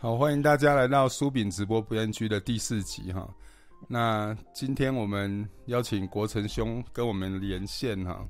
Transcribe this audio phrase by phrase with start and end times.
[0.00, 3.28] 好，欢迎大家来到苏炳直播不烟居的第四集哈。
[3.88, 8.24] 那今天我们邀请国成兄跟我们连线哈。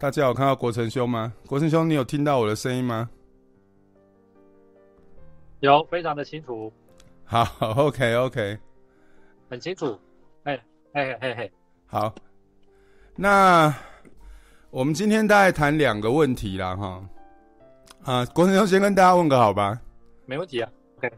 [0.00, 1.32] 大家有看到国成兄吗？
[1.46, 3.08] 国成兄，你有听到我的声音吗？
[5.60, 6.72] 有，非常的清楚。
[7.24, 8.58] 好，OK OK，
[9.48, 9.96] 很清楚。
[10.42, 10.60] 哎
[10.94, 11.52] 哎嘿嘿，
[11.86, 12.12] 好。
[13.14, 13.72] 那
[14.70, 17.08] 我们今天大概谈两个问题啦哈。
[18.02, 19.80] 啊，国成兄先跟大家问个好吧。
[20.24, 21.12] 没问题啊，OK。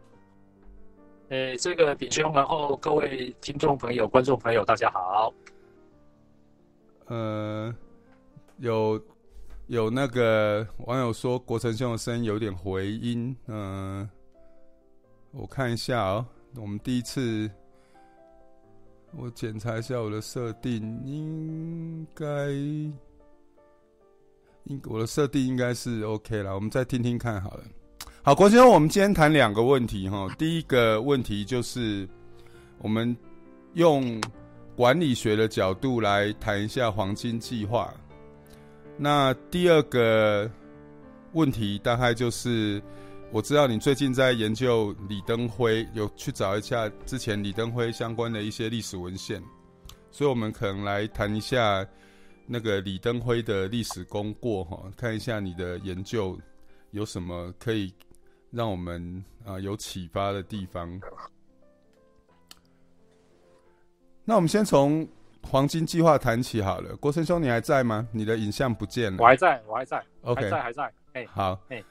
[1.29, 5.33] 诶，这个比兄，然后各位听众朋友、观众朋友，大家好。
[7.07, 7.75] 呃，
[8.59, 9.01] 有
[9.67, 14.11] 有那个网友说国成兄的声音有点回音，嗯、呃，
[15.33, 16.27] 我看一下哦。
[16.57, 17.51] 我们第一次，
[19.11, 22.51] 我检查一下我的设定，应该，
[24.65, 26.55] 应我的设定应该是 OK 了。
[26.55, 27.65] 我们再听听看好了。
[28.27, 30.27] 好，国成兄，我们今天谈两个问题哈。
[30.39, 32.09] 第一个问题就是，
[32.79, 33.15] 我们
[33.75, 34.19] 用
[34.75, 37.93] 管理学的角度来谈一下黄金计划。
[38.97, 40.51] 那第二个
[41.35, 42.83] 问题大概就是，
[43.31, 49.39] 我知道你最近在研究李登辉，有去找一下之前李登辉相关的一些历史文献，
[50.11, 51.87] 所以我们可能来谈一下
[52.47, 56.39] 那个李登辉的历史功过哈，看一下你的研究
[56.93, 57.93] 有什么可以。
[58.55, 60.89] 让我们啊、呃、有启发的地方。
[64.25, 65.07] 那我们先从
[65.43, 66.95] 黄金计划谈起好了。
[66.97, 68.07] 国成兄，你还在吗？
[68.13, 69.19] 你的影像不见了。
[69.21, 70.03] 我还在，我还在。
[70.23, 70.93] OK，还在，还在。
[71.15, 71.61] 哎，好。
[71.69, 71.83] 哎，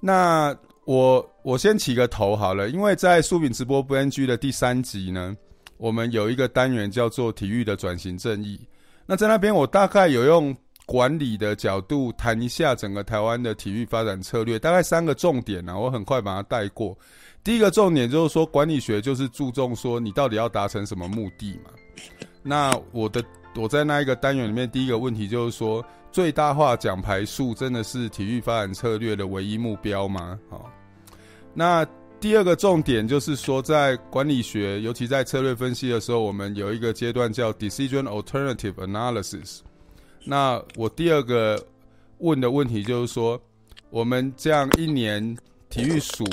[0.00, 5.36] 那我我先起个头好了，因为在苏炳直播 BNG 的第三集呢，
[5.76, 8.60] 我们有一个单元叫做体育的转型正义。
[9.06, 10.54] 那在那边，我大概有用。
[10.84, 16.96] 管理的角度谈一下整个台湾的体育发展策略，大概三个重点呢、我很快把它带过。
[17.44, 21.70] 第一个重点就是说，管理学就是注重说你到底要达成什么目的嘛。
[22.42, 23.24] 那我的
[23.54, 30.38] 我在那一个单元里面，第一个问题就是说，最大化奖牌数真的是体育发展策略的唯一目标吗？
[30.48, 30.70] 好，
[31.54, 31.86] 那
[32.20, 39.60] 第二个重点就是说，在管理学，尤其在策略分析的时候，我们有一个阶段叫 Decision Alternative Analysis。
[40.24, 41.60] 那我第二个
[42.18, 43.40] 问的问题就是说，
[43.90, 45.36] 我们这样一年
[45.68, 46.24] 体育署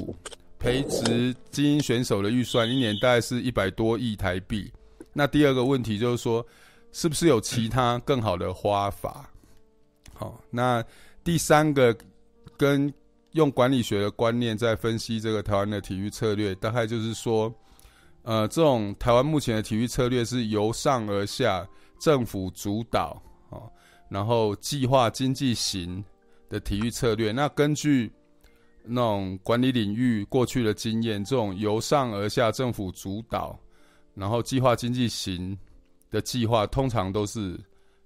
[0.60, 4.72] 培植精英选手的预算，一年大概是一百多亿台币。
[5.14, 6.46] 那第二个问题就是说，
[6.92, 9.30] 是不是有其他更好的花法？
[10.14, 10.84] 好，那
[11.24, 11.96] 第三个
[12.56, 12.94] 跟
[13.32, 17.52] 用管理学的观念在分析这个台湾的体育策略，大概就是说，
[18.22, 21.68] 呃，这种台湾目前的体育策略是由上而下，
[22.00, 23.22] 政府主导。
[24.10, 26.04] 然后计划经济型
[26.50, 28.12] 的体育策略，那根据
[28.84, 33.58] 那种管理领域过去的经验，这种由上而下政府主导，
[34.16, 35.58] 然后计划经济型
[36.10, 37.56] 的计划，通常都是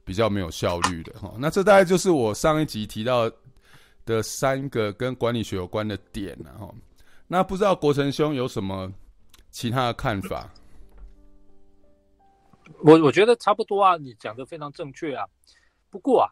[0.03, 1.33] 比较没有效率的哈。
[1.39, 3.31] 那这大概就是我上一集提到
[4.05, 6.75] 的三个跟管理学有关的点然后，
[7.27, 8.91] 那不知道国成兄有什么
[9.51, 10.51] 其他的看法？
[12.83, 15.25] 我我觉得差不多啊，你讲的非常正确啊。
[15.93, 16.27] 不过啊，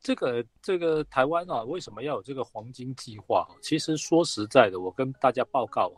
[0.00, 3.46] 这个这个台湾啊，为什么要有这个黄金计划？
[3.62, 5.92] 其实说实在的，我跟大家报告，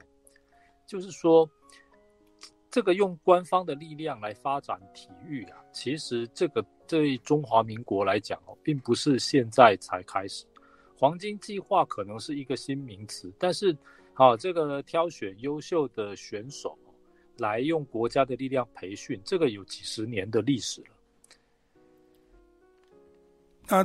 [0.86, 1.48] 就是说，
[2.70, 10.44] 这个用官方的力量来发展体育啊，其实这个对中华民国来讲哦，并不是现在才开始。
[10.94, 13.74] 黄金计划可能是一个新名词，但是
[14.12, 16.78] 啊，这个挑选优秀的选手
[17.38, 20.88] 来用国家的力量培训，这个有几十年的历史了。
[23.68, 23.84] 他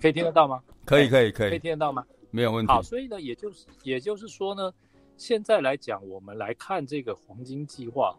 [0.00, 0.60] 可以听得到吗？
[0.84, 2.04] 可以，可以，可以，可以听得到吗？
[2.30, 2.72] 没有问题。
[2.72, 4.72] 好，所以呢，也就是，也就是说呢，
[5.16, 8.16] 现在来讲，我们来看这个黄金计划，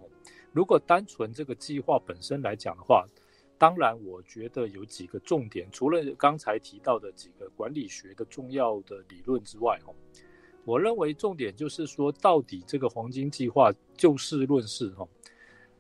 [0.54, 3.06] 如果单纯这个计划本身来讲的话，
[3.58, 9.94] 当然，我觉得有几个重点，除了刚才提到的几个管理学的重要的理论之外，哈，
[10.66, 15.08] 我认为重点就是说，到底这个黄金计划就事论事，哈，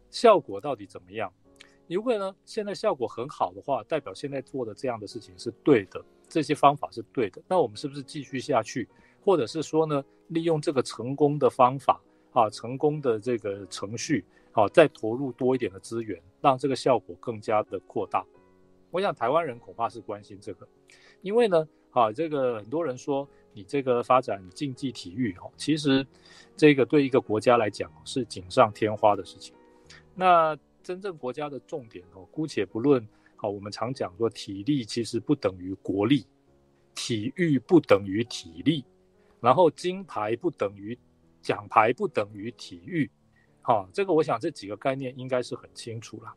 [0.10, 1.32] 效果到底怎么样？
[1.96, 7.42] 如果呢，现在效果很好的话，代表现在做的这样的事情是对的，这些方法是对的。
[7.48, 8.88] 那我们是不是继续下去，
[9.24, 12.02] 或者是说呢，利用这个成功的方法
[12.32, 14.24] 啊，成功的这个程序
[14.54, 18.26] 啊，再投入多一点的资源，让这个效果更加的扩大？
[18.90, 20.68] 我想台湾人恐怕是关心这个，
[21.22, 26.06] 因为呢，啊，这个很多人说你这个发展竞技体育哈，其实
[26.56, 29.54] 这个对一个国家来讲是锦上添花的事情。
[30.16, 36.26] 那真正国家的重点哦，姑且不论，好，我们常讲说体力其实不等于国力，
[36.96, 38.84] 体育不等于体力，
[39.40, 40.98] 然后金牌不等于
[41.42, 43.10] 奖牌不等于体育，
[43.62, 46.34] 好，这个我想这几个概念应该是很清楚了。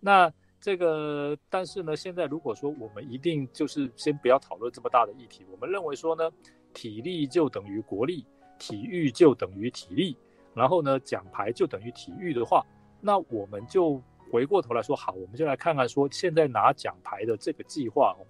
[0.00, 6.30] 那这个，但是呢，现在如果说我们一定就是先不要讨论这么大的议题，我们认为说呢，
[6.72, 8.24] 体力就等于国力，
[8.58, 10.16] 体育就等于体力，
[10.54, 12.64] 然后呢，奖牌就等于体育的话，
[13.06, 18.24] 那我们就回过头来说，好，我们就来看看说，现在拿奖牌的这个计划哦，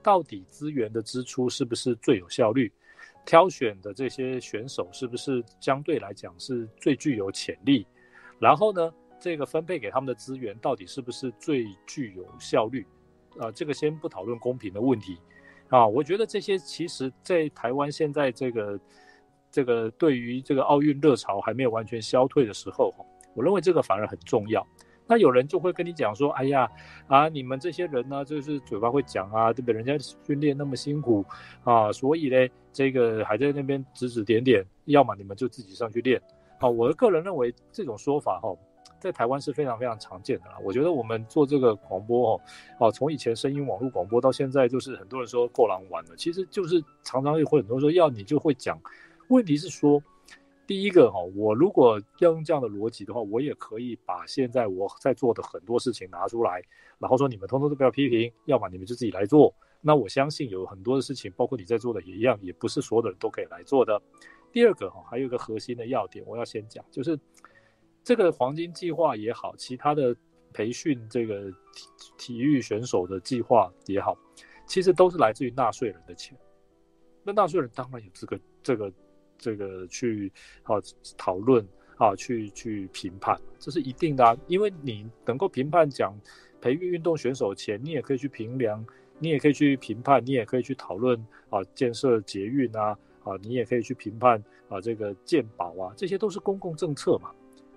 [0.00, 2.72] 到底资源的支出是不是最有效率？
[3.26, 7.84] 挑选的这些选手是不是相对来讲是最具有潜力？
[8.38, 12.86] 然后呢，这个分配给他们的资源到底是不是最具有效率？
[13.38, 15.18] 啊、这个先不讨论公平的问题
[15.68, 15.86] 啊。
[15.86, 18.80] 我觉得这些其实，在台湾现在这个
[19.50, 22.94] 这个对于这个奥运热潮还没有完全消退的时候，
[23.40, 24.64] 我认为这个反而很重要。
[25.06, 26.70] 那有人就会跟你讲说：“哎呀，
[27.08, 29.74] 啊，你们这些人呢，就是嘴巴会讲啊，对不对？
[29.74, 29.96] 人家
[30.26, 31.24] 训练那么辛苦
[31.64, 32.36] 啊，所以呢，
[32.70, 36.20] 这个还在那边指指点点，要么你们就自己上去练。”
[36.60, 38.54] 啊，我的个人认为这种说法哈，
[39.00, 40.58] 在台湾是非常非常常见的啦。
[40.62, 42.40] 我觉得我们做这个广播哦，
[42.78, 48.78] 啊，从以前声音网络广播到现在，就是很多人说够狼玩了，其实就是常常会很多人说要你就会讲，
[49.28, 50.00] 问题是说。
[50.70, 56.62] 第一个哈，我如果要用这样的逻辑的话，我也可以把现在我在做的很多事情拿出来，
[56.96, 59.52] 然后说你们通通都不要批评，要么你们就自己来做。
[59.80, 64.00] 那我相信有很多的事情，包括你在做的也一样，也不是所有的人都可以来做的。
[64.52, 67.18] 第二个哈，还有一个核心的要点，我要先讲，就是
[68.04, 70.14] 这个黄金计划也好，其他的
[70.52, 74.16] 培训这个体体育选手的计划也好，
[74.68, 76.38] 其实都是来自于纳税人的钱。
[77.24, 78.92] 那纳税人当然有这个这个。
[79.40, 80.30] 这个去
[80.62, 80.76] 啊
[81.16, 81.66] 讨论
[81.96, 86.14] 啊去去评判，这是一定的啊，因为你能够评判讲
[86.60, 88.84] 培育运动选手前，你也可以去评量，
[89.18, 97.30] 你也可以去评判，你也可以去讨论啊建设捷运啊啊，你也可以去评判啊这个健保啊，这些都是公共政策嘛。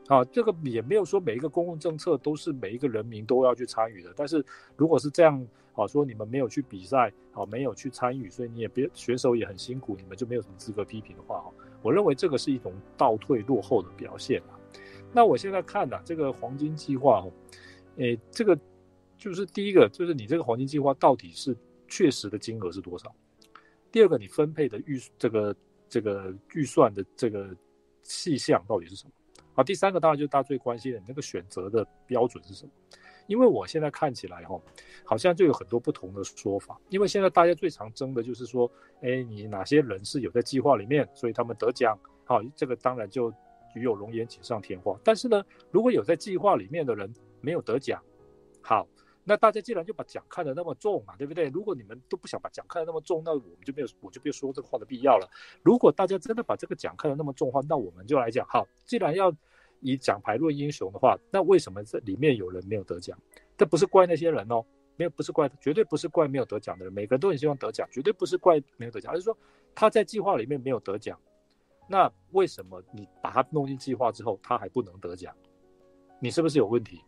[0.08, 4.14] 啊，这个也没有说每一个公共政策都是每一个人民都要去参与的。
[4.16, 4.44] 但是
[4.76, 11.52] 如果是这样，啊，说你们没有去比赛，啊，没有去参与，所以你也别选手也很辛苦，你们就没有什么资格批评的话，哈，
[11.82, 14.60] 我认为这个是一种倒退落后的表现啊。
[15.14, 17.26] 那我现在看呐，这个黄金计划，
[17.96, 18.60] 诶，这个
[19.18, 21.56] 就是第一个，就是你这个黄金计划到底是
[21.88, 23.16] 确实的金额是多少？
[23.90, 25.56] 第二个，你分配的预这个
[25.88, 27.56] 这个预算的这个
[28.02, 29.12] 细项到底是什么？
[29.54, 32.72] 好，第三个当然就是大家最关心的，你那个选择的标准是什么？
[33.28, 34.60] 因为我现在看起来哈，
[35.06, 36.80] 好像就有很多不同的说法。
[36.90, 38.70] 因为现在大家最常争的就是说，
[39.02, 41.98] 哎，你哪些人是有在计划里面，所以他们得奖。
[42.26, 43.32] 好，这个当然就
[43.76, 45.00] 鱼有龙颜，锦上添花。
[45.04, 48.02] 但是呢，如果有在计划里面的人没有得奖，
[48.62, 48.88] 好。
[49.26, 51.48] 那大家既然就把奖看得那么重嘛，对不对？
[51.50, 55.30] 如果你们都不想把奖看得那么重，那我们就没有，我就没有说这个话的必要了。
[55.62, 59.34] 如果大家真的把这个奖看得那么重的话，那我们就来讲，好，既然要
[59.80, 63.18] 以奖牌论英雄的话，那为什么这里面有人没有得奖？
[63.58, 64.66] 这不是怪那些人哦，
[64.98, 69.38] 没有，不是怪，绝对不是怪没有得奖的人，每个人都很希望得奖，绝对不是怪没有得奖，而是说
[69.74, 71.18] 他在计划里面没有得奖，
[71.88, 75.34] 那为什么你把他弄进计划之后，他还不能得奖？
[76.20, 77.02] 你是不是有问题？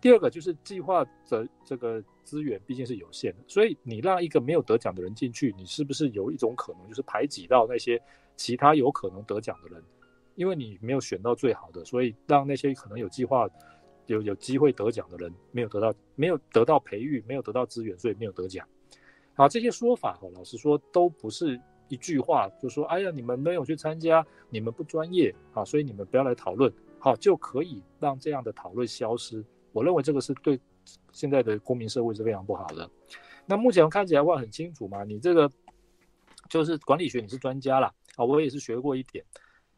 [0.00, 8.00] 第二个就是计划的这个资源毕竟是有限的，所以你让一个没有得奖的人进去，你是不是有一种可能就是排挤到那些
[8.36, 9.82] 其他有可能得奖的人？
[10.36, 13.46] 因为你没有选到最好的，所以让那些可能有计划、
[14.06, 18.66] 有有机会得奖的人没有得到，没有得到培育，没有得到资源，所以没有得奖。
[19.34, 29.44] 好，这些说法哈，老实说都不是一句话，就说哎呀，你们没有去参加，你们不专业啊，所以你们不要来讨论，好就可以让这样的讨论消失。
[29.72, 30.58] 我认为这个是对
[31.12, 32.88] 现在的公民社会是非常不好的。
[33.46, 35.50] 那目前看起来话很清楚嘛，你这个
[36.48, 39.24] 就是管理学，你是专家啦，啊，我也是学过一点。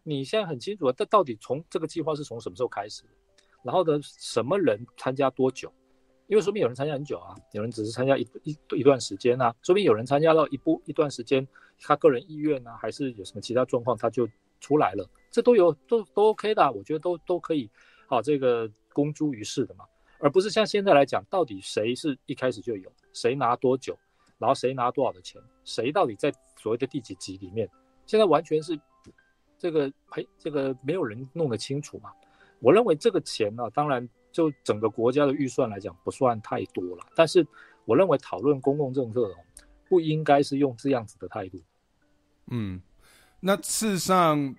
[0.02, 3.04] 你现在很清楚，这到底从这个计划是从什么时候开始？
[3.62, 5.72] 然后呢，什么人参加多久？
[6.26, 11.46] 因为说明有人参加很久啊，有人只是参加一一一段时间啊，说明有人参加到一步一段时间，
[11.78, 14.26] 他个人意愿啊，还是有什么其他状况，他就
[14.58, 17.69] 出来了，这都有都都 OK 的，我觉得都都可以。
[18.07, 18.71] 好，这个。
[18.95, 19.87] 公诸于世的嘛，
[20.19, 23.99] 而不是像现在来讲，到底谁是一开始就有，谁拿多久，
[24.37, 27.67] 然后谁拿多少的钱，谁到底在所谓的第几级里面，
[28.05, 28.79] 现在完全是
[29.57, 32.12] 这个呸，这个没有人弄得清楚嘛。
[32.61, 37.47] 我认为这个钱呢、当然就整个国家的预算来讲不算太多了，但是
[37.87, 39.35] 我认为讨论公共政策
[39.89, 41.59] 不应该是用这样子的态度。
[42.49, 42.79] 嗯，
[43.41, 44.55] 那事实上，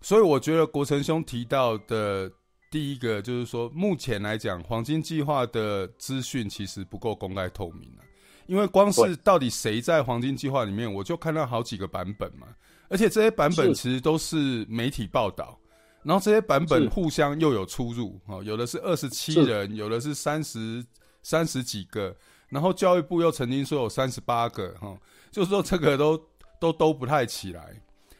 [0.00, 2.30] 所以我觉得国成兄提到的。
[2.70, 8.04] 第一个就是说，目前来讲，黄金计划的资讯其实不够公开透明了，
[8.44, 12.46] 因为光是到底谁在黄金计划里面，我就看到好几个版本嘛，
[12.90, 15.58] 而且这些版本其实都是媒体报道，
[16.02, 20.84] 然后这些版本互相又有出入哦，有的是二十七人，有的是三十
[21.22, 22.14] 三十几个，
[22.50, 24.94] 然后教育部又曾经说有三十八个哈，
[25.30, 26.22] 就是说这个都
[26.60, 27.74] 都都不太起来。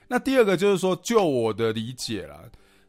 [0.09, 2.41] 那第二个就是说，就我的理解啦，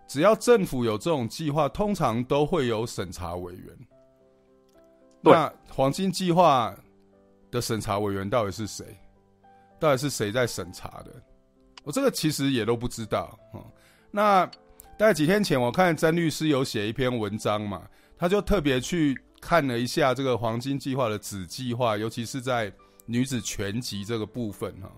[0.07, 3.77] 只要政府有这种计划，通常都会有审查委员。
[5.21, 6.73] 那黄金计划
[7.51, 8.85] 的审查委员到底是谁？
[9.77, 11.11] 到底是谁在审查的？
[11.83, 13.38] 我这个其实也都不知道。
[14.11, 14.45] 那
[14.97, 17.85] 大概几天前，我看詹律师有写一篇文章嘛，
[18.17, 22.71] 他就特别去看了一下这个黄金计划的子计划，尤其是在
[23.05, 24.89] 女子拳击这个部分哈。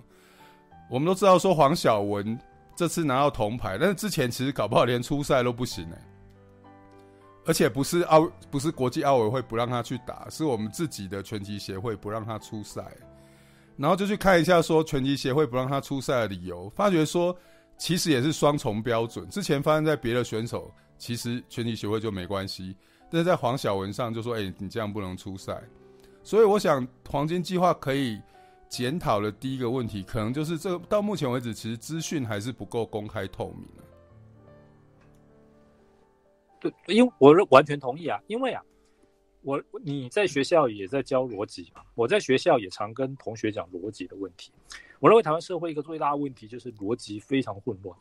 [0.92, 2.38] 我们都知道说黄晓雯
[2.76, 6.02] 这次拿到铜牌，但是之前其实搞不好连初赛都不行哎，
[7.46, 12.84] 而且不是奥不是国际奥委会不让他去打，是我们自己的拳击协会不让他出赛，
[13.78, 17.34] 然后就去看一下说拳击协会不让他出赛的理由，发觉说
[17.78, 19.26] 其实也是双重标准。
[19.30, 22.76] 之前发生在别的选手，其实拳击协会就没关系，
[23.10, 25.58] 但是在黄晓雯上就说，哎，你这样不能出赛。
[26.22, 28.20] 所以我想黄金计划可以。
[28.72, 33.84] 检讨的第一个问题，可能就是这到目前为止，其实资讯还是不够公开透明的。
[36.62, 38.64] 对，因为我完全同意啊，因为啊，
[39.42, 44.54] 我你在学校也在教逻辑嘛，我在学校也常跟同学讲逻辑的问题。
[45.02, 48.00] 我认为台湾社会一个最大的问题就是逻辑非常混乱。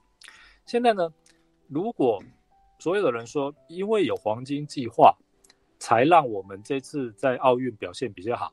[0.67, 1.13] 现在呢，
[1.67, 2.23] 如果
[2.79, 5.17] 所有的人说，因为有黄金计划，
[5.81, 8.53] 才让我们这次在奥运表现比较好。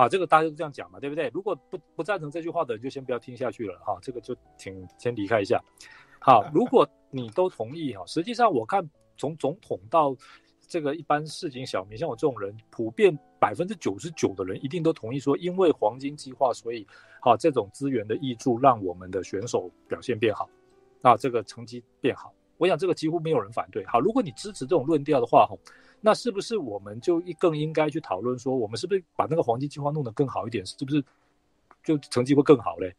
[0.00, 1.30] 啊，这个大家都这样讲嘛，对不对？
[1.34, 3.98] 如果不不赞成这句话的人，就先不要听下去了哈。
[4.00, 5.62] 这个就请先离开一下。
[6.18, 8.82] 好，如果你都同意哈，实际上我看
[9.18, 10.16] 从总统到
[10.66, 16.86] 这个一般市井小民，像我这种人，普遍百分之九十九的人一定都同意说，因为黄金计划，所以
[17.20, 20.48] 好这种资源的挹注，让我们的选手表现变好，
[21.02, 22.32] 啊，这个成绩变好。
[22.56, 23.84] 我想这个几乎没有人反对。
[23.84, 25.54] 好，如果你支持这种论调的话，哈。
[26.00, 30.64] 那是不是我们就更应该去讨论说，我们是不是把那个黄金计划弄得更好一点？
[30.64, 31.04] 是不是
[31.82, 32.94] 就成绩会更好嘞？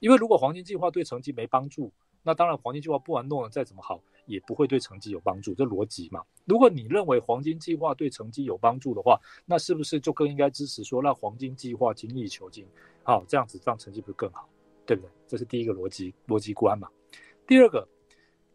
[0.00, 1.90] 因为如果黄金计划对成绩没帮助，
[2.22, 6.22] 那当然黄金计划不管弄得再怎么好，也不会对成绩有帮助，这逻辑嘛。
[6.44, 12.66] 如果你认为黄金计划对成绩有帮助的话，那是不是就更应该支持说，让黄金计划精益求精？
[13.02, 14.48] 好，这样子让成绩不是更好，
[14.86, 15.10] 对不对？
[15.26, 16.88] 这是第一个逻辑逻辑观嘛。
[17.46, 17.86] 第二个，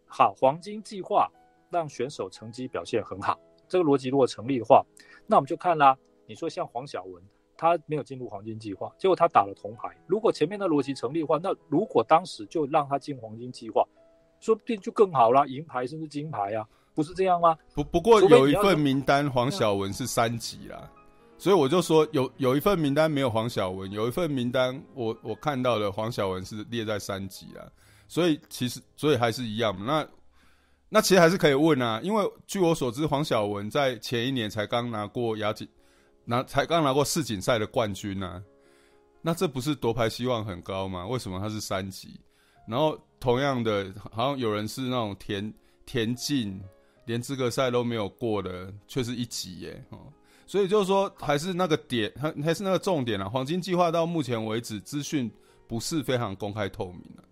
[0.08, 1.30] 好，黄金计划
[1.70, 3.40] 让选手成绩表现很好。
[3.70, 4.84] 这个逻辑如果成立的话，
[5.26, 5.98] 那我们就看啦。
[6.26, 7.24] 你说像黄晓文，
[7.58, 9.90] 他没有进入黄金计划，结果他打了铜牌。
[10.06, 13.84] 如果前面的逻辑成立的话，那如果当时就让她进黄金计划，
[14.40, 17.58] 说不定就更好啦，银牌甚至金牌啊，不是这样吗？
[17.74, 20.88] 不不过有一份名单，黄晓文是三级啦，
[21.40, 27.68] 所以我就说有有一份名单没有黄晓文，有一份名单我我看到的黄晓文是列在三级啦，
[28.08, 30.08] 所以其实所以还是一样那。
[30.90, 35.68] 那其实还是可以问啊，因为据我所知，黄晓雯在前一年才刚拿过亚锦，
[36.26, 38.44] 拿才刚拿过世锦赛的冠军呢、啊。
[39.22, 41.06] 那这不是夺牌希望很高吗？
[41.06, 42.20] 为什么他是三级？
[42.68, 45.54] 然后同样的，好像有人是那种田
[45.86, 46.60] 田径
[47.06, 49.84] 连资格赛都没有过的，却是一级耶。
[49.90, 50.00] 哦，
[50.48, 53.30] 所以就是说，还是那个点，还还是那个重点啊。
[53.30, 55.30] 黄金计划到目前为止资讯
[55.68, 57.24] 不是非常公开透明的。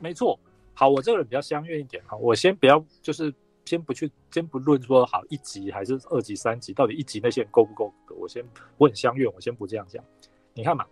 [0.00, 0.38] 没错。
[0.76, 3.32] 好，我这个人比较相愿一点哈，我先不要，就是
[3.64, 8.14] 先不去，先不论说好一级还是二级、三级，到底一级那些人够不够格？
[8.16, 8.44] 我先
[8.76, 10.04] 我很相愿，我先不这样讲。
[10.52, 10.84] 你看嘛，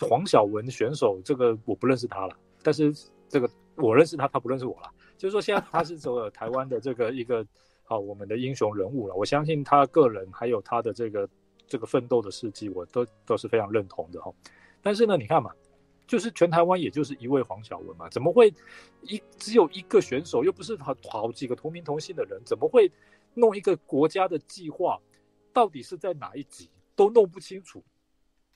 [0.00, 2.92] 黄晓雯选手这个我不认识他了，但是
[3.28, 4.90] 这个我认识他，他不认识我了。
[5.16, 7.46] 就是说现在他是走了台湾的这个一个
[7.84, 11.28] 好我们的英雄人物了，我相信他个人还有他的这个
[11.66, 14.32] 这个奋斗的事迹，我都都是非常认同的哈。
[14.82, 15.52] 但是呢，你看嘛。
[16.10, 18.52] 就是全台湾也就是一位黄晓雯嘛，怎么会
[19.02, 22.90] 一只有一个选手，又不是好好几个同名同姓的人，怎么会
[23.32, 25.00] 弄一个国家的计划？
[25.52, 27.80] 到底是在哪一级都弄不清楚？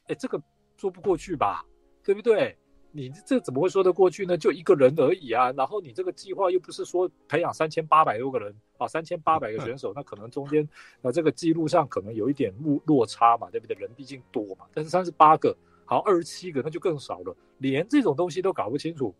[0.08, 0.42] 哎，这个
[0.76, 1.64] 说不过去吧，
[2.02, 2.56] 对不对？
[2.90, 4.36] 你这怎么会说得过去呢？
[4.36, 10.68] 就一个人而已啊，然后你这个计划又不是说培养三千八百多个人啊，三千八百个选手， 那可能中间
[11.02, 13.76] 啊这个记录上可能有一点落落差嘛，对不对？
[13.76, 15.56] 人毕竟多嘛，但是三十八个。
[15.86, 19.14] 好，二十七个那就更少了，连这种东西都搞不清楚，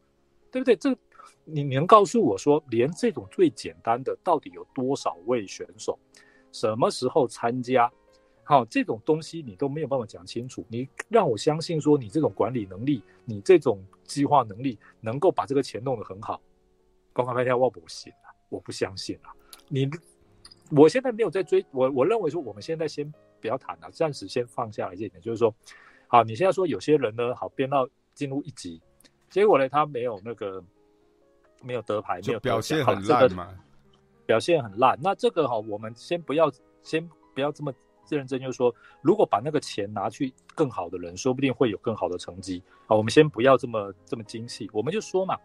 [0.50, 0.74] 对不对？
[0.76, 0.90] 这
[1.44, 5.98] 你你能告诉我说，连这种最简单的到底有多少位选手，
[6.52, 7.90] 什么时候参加？
[8.44, 16.40] 好，这种东西你都没有办法讲清楚，你让我相信说你这种管理能力，你这种计划能力，能够把这个钱弄得很好，
[17.12, 19.32] 公开拍条我不信啊，我不相信啊。
[19.68, 19.90] 你，
[20.70, 23.12] 我现在没有在追，我我认为说我们现在先。
[23.40, 25.54] 不要谈了，暂时先放下来这一点，就是说，
[26.14, 28.80] 好，你现在说有些人呢，好编到进入一级，
[29.28, 30.62] 结果呢，他没有那个
[31.60, 33.62] 没有得牌，没有表现很烂嘛，这个，
[34.24, 34.96] 表现很烂。
[35.02, 36.48] 那这个哈，我们先不要
[36.84, 37.04] 先
[37.34, 37.74] 不要这么
[38.08, 42.62] 认真，就是说，如果把那个钱拿去更好的人，说不定会有更好的成绩。
[42.86, 45.36] 好，我们先不要这么这么精细，我们就说嘛，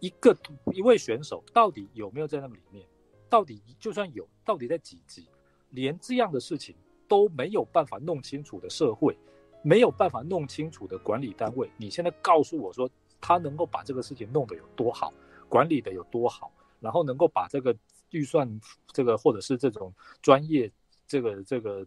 [0.00, 0.34] 一个
[0.72, 2.82] 一位选手到底有没有在那么里面？
[3.28, 5.28] 到底就算有，到底在几级？
[5.68, 6.74] 连这样的事情
[7.06, 9.14] 都没有办法弄清楚的社会，
[9.62, 12.88] 没有办法弄清楚的管理单位，你现在告诉我说
[13.20, 15.12] 他能够把这个事情弄得有多好，
[15.48, 16.50] 管理的有多好，
[16.80, 17.76] 然后能够把这个
[18.10, 18.48] 预算
[18.92, 20.70] 这个或者是这种专业
[21.06, 21.86] 这个这个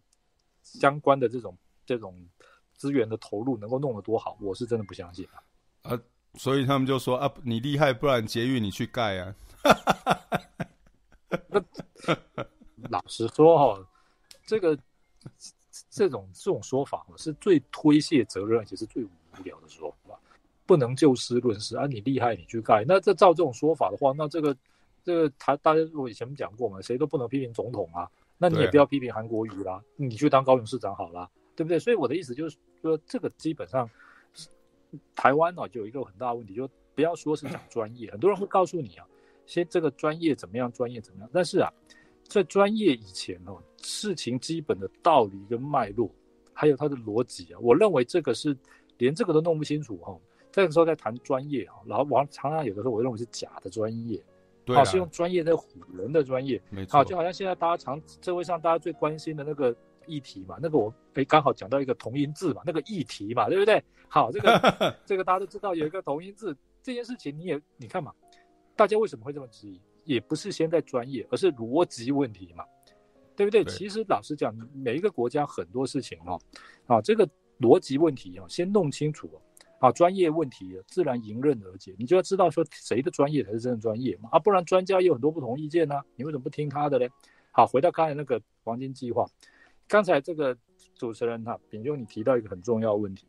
[0.62, 2.16] 相关的这种这种
[2.74, 5.42] 资源的投入能够弄得多好，我是真的不相信啊。
[5.92, 6.00] 啊，
[6.36, 9.36] 所以他们就说啊，你厉害，不然捷运你去盖啊。
[12.76, 13.88] 那老实说哈，
[14.46, 14.78] 这个
[15.92, 19.10] 这种这种说法是最推卸责任，而且是最无
[19.44, 20.18] 聊的说法。
[20.66, 22.86] 不能就事论事啊，你厉害你去盖。
[22.88, 24.56] 那这照这种说法的话，那这个
[25.04, 28.10] 这个他大家我以前讲过嘛，谁都不能批评总统啊。
[28.38, 31.78] 那你也不要批评韩国瑜啦，你去当高雄市长好啦，对不对？
[31.78, 33.88] 所以我的意思就是说，这个基本上
[35.14, 39.06] 台湾呢就有一个很大的问题，就不要说是讲专业， 很多人会告诉你啊。
[39.46, 40.72] 先这个专业怎么样？
[40.72, 41.30] 专业怎么样？
[41.34, 41.70] 但是啊，
[42.24, 46.10] 在专业以前哦，事情基本的道理跟脉络，
[46.54, 48.56] 还有它的逻辑啊，我认为这个是
[48.98, 50.18] 连这个都弄不清楚哈。
[50.52, 54.22] 这个时候在谈专业哈，然后往常常有的时候我认为是假的专业，
[54.66, 56.98] 对啊，是用专业在唬人的专业，没错。
[56.98, 59.76] 好，就好像现在大家常社会上大家最关心的那个
[60.08, 63.82] 议题嘛，那个我诶刚好讲到一个同音字嘛，那个议题嘛，对不对？
[64.10, 68.14] 好，这个 这个大家都知道有一个同音字这件事情，你也你看嘛。
[68.74, 69.80] 大家为什么会这么质疑？
[70.06, 72.66] 也不是现在专业，而是逻辑问题嘛，
[73.36, 73.64] 对不对？
[73.64, 73.74] 对。
[73.74, 76.40] 其实老实讲，每一个国家很多事情哦，
[76.86, 77.28] 啊，这个
[77.60, 79.30] 逻辑问题啊，先弄清楚
[79.80, 81.96] 啊，专业问题自然迎刃而解。
[81.98, 87.10] 你就要知道说谁的专业才是真的专业嘛，啊，不然专家也有很多不同意见呢，你为什么不听他的嘞？
[87.52, 89.26] 好，回到刚才那个黄金计划，
[89.88, 90.58] 刚才这个
[90.96, 93.28] 主持人哈，秉兄你提到一个很重要的问题，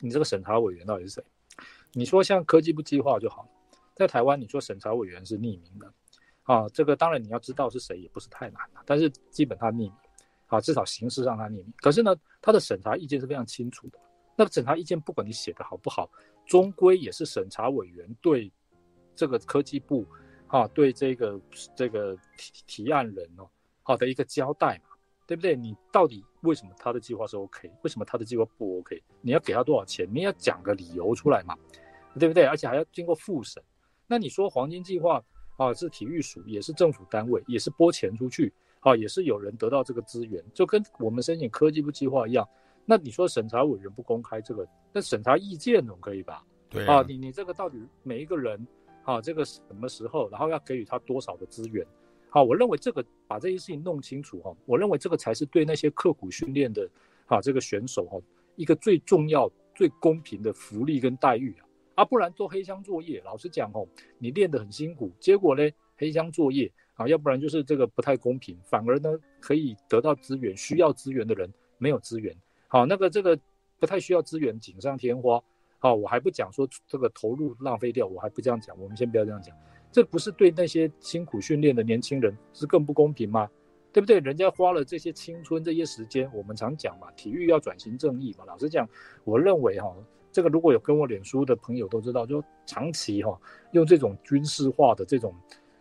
[0.00, 1.24] 你这个审查委员到底是谁？
[1.92, 3.48] 你说像科技部计划就好。
[3.94, 5.90] 在台湾，你说审查委员是匿名的，
[6.46, 9.92] 啊，这个当然你要知道是谁也不是太难了，但是基本他匿名，
[10.46, 11.72] 啊，至少形式上他匿名。
[11.78, 13.98] 可是呢，他的审查意见是非常清楚的。
[14.36, 16.08] 那个审查意见不管你写的好不好，
[16.46, 18.52] 终归也是审查委员对
[19.14, 20.06] 这个科技部，
[20.46, 21.40] 啊，对这个
[21.74, 23.48] 这个提提案人哦，
[23.82, 24.90] 好的一个交代嘛，
[25.26, 25.56] 对不对？
[25.56, 29.02] 你到底为什么他的计划是 OK，为什么他的计划不 OK？
[29.20, 30.06] 你要给他多少钱？
[30.12, 31.56] 你要讲个理由出来嘛，
[32.20, 32.44] 对不对？
[32.44, 33.60] 而且还要经过复审。
[34.06, 35.20] 那你说黄金计划
[35.56, 42.46] 啊，是体育署，也是政府单位，也是拨钱出去啊，也是有人得到这个资源，就跟我们申请科技部计划一样。
[42.84, 46.44] 那你说审查委员不公开这个，那审查意见总可以吧？
[46.68, 48.64] 对啊，啊，你你这个到底每一个人
[49.02, 51.84] 啊，这个什么时候，然后要给予他多少的资源？
[52.28, 56.88] 好，我认为这个把这些事情弄清楚哈，我认为这个才是对那些刻苦训练的
[57.26, 58.20] 啊这个选手哈
[58.56, 61.65] 一个最重要、最公平的福利跟待遇啊。
[61.96, 65.62] 啊，不然做黑箱作业，老实讲哦，你练得很辛苦，结果呢，
[65.96, 72.36] 黑箱作业啊，要不然就是这个不太公平，反而呢可以得到资源，需要资源的人没有资源，
[72.68, 73.36] 好，那个这个
[73.80, 75.42] 不太需要资源锦上添花，
[75.78, 79.56] 好，我还不讲说这个投入浪费掉，我还不这样讲，我们先不要这样讲，
[79.90, 83.48] 这不是对那些辛苦训练的年轻人是更不公平吗？
[83.90, 84.20] 对不对？
[84.20, 88.86] 人家花了这些青春这些时间，我们常讲嘛，体育要转型正义嘛，老实讲，
[89.24, 89.96] 我认为哈。
[90.36, 95.34] 这个如果有跟我脸书的朋友都知道，就长期哈、用这种军事化的这种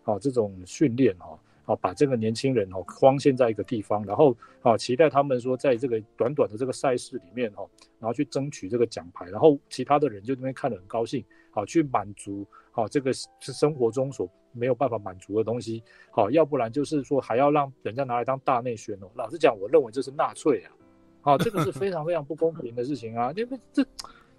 [0.04, 7.68] 啊这种训练哈啊把这个年轻人哦框限在一个地方，然后啊期待他们说在这个短短的这个赛事里面哈，
[8.00, 19.12] 然后去争取这个奖牌，然后其他的人就那边看得很高兴，好去满足好这个是生活中所没有办法满足的东西，好要不然就是说还要让人家拿来当大内宣哦。
[19.16, 20.72] 老实讲，我认为这是纳粹啊，
[21.20, 23.86] 好这个是非常非常不公平的事情啊，因为这。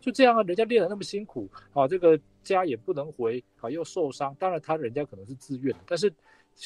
[0.06, 4.32] 就这样啊，人家练得那么辛苦啊，这个家也不能回啊，又受伤。
[4.38, 6.06] 当然，他人家可能是自愿的，但是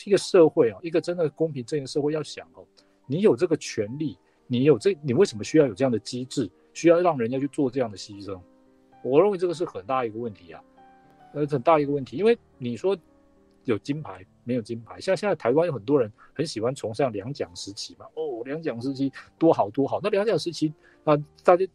[0.05, 2.62] 一个社会啊，一个真的公平正义社会要想哦，
[3.07, 8.38] 你有这个权利，你有这，你为什么需要有这样的机制，需要让人家去做这样的牺牲？
[9.03, 10.62] 我认为这个是很大一个问题啊，
[11.33, 12.94] 呃，很大一个问题，因为你说
[13.64, 20.74] 有金牌没有金牌，像现在台湾有很多人很喜欢崇尚两蒋时期嘛，哦，两蒋时期多好多好，那两蒋时期
[21.05, 21.66] 啊，大家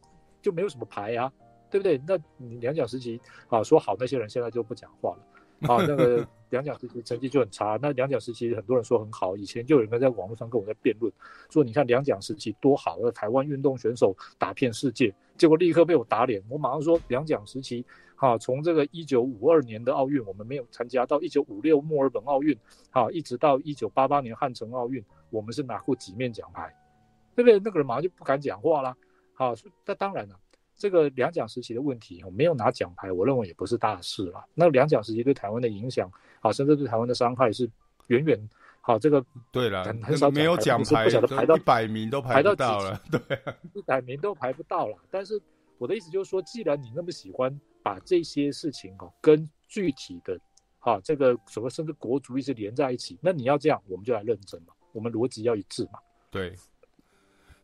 [0.43, 1.33] 就没有什么牌啊。
[1.75, 2.01] 对不对？
[2.07, 5.19] 那你两蒋时期啊，说好那些人现在就不讲话了。
[5.61, 7.77] 啊，那个 两蒋时期成绩就很差。
[7.81, 11.11] 那两蒋时期很多人说很好，以前就有人在网络上跟我在辩论，
[11.49, 16.41] 说你看两蒋时期多好，那台湾运动选手打遍世界，结果立刻被我打脸。
[16.49, 17.85] 我马上说两蒋时期，
[18.15, 22.57] 哈，从这个一九五二年的奥运我们没有参加，到一九五六墨尔本奥运，
[22.91, 26.73] 哈，一直到一九八八年汉城奥运，我们是拿过几面奖牌，
[27.35, 27.59] 对不对？
[27.59, 28.95] 那个人马上就不敢讲话了。
[29.33, 29.53] 好，
[29.85, 30.35] 那当然了。
[30.77, 34.45] 这个两蒋时期的问题，没有拿奖牌，我认为也不是大事了。
[34.53, 36.11] 那两蒋时期对台湾的影响，
[36.41, 37.69] 啊，甚至对台湾的伤害是
[38.07, 38.49] 远远，
[38.81, 43.19] 好，这个对了，很少没有奖牌，不晓得排到一百名都排不到了，对，
[43.73, 44.97] 一百名都排不到了。
[45.09, 45.41] 但是
[45.77, 50.37] 我的意思就是说，既然你那么喜欢把这些事情哦跟具体的，
[50.79, 56.53] 啊，这个什么甚至国族一直连在一起，那你要这样，我们就来认真嘛，我们逻辑要一致嘛，对。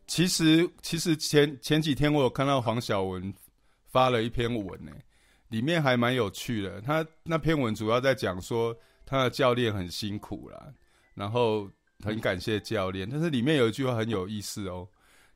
[0.06, 3.32] 其实，其实前前几天我有看到黄晓文
[3.86, 4.92] 发了一篇文呢，
[5.48, 6.80] 里面还蛮有趣的。
[6.80, 10.72] 他那篇文主要在讲说他的教练很辛苦啦，
[11.14, 11.70] 然后
[12.04, 13.08] 很感谢教练。
[13.08, 14.86] 但是里面有一句话很有意思哦，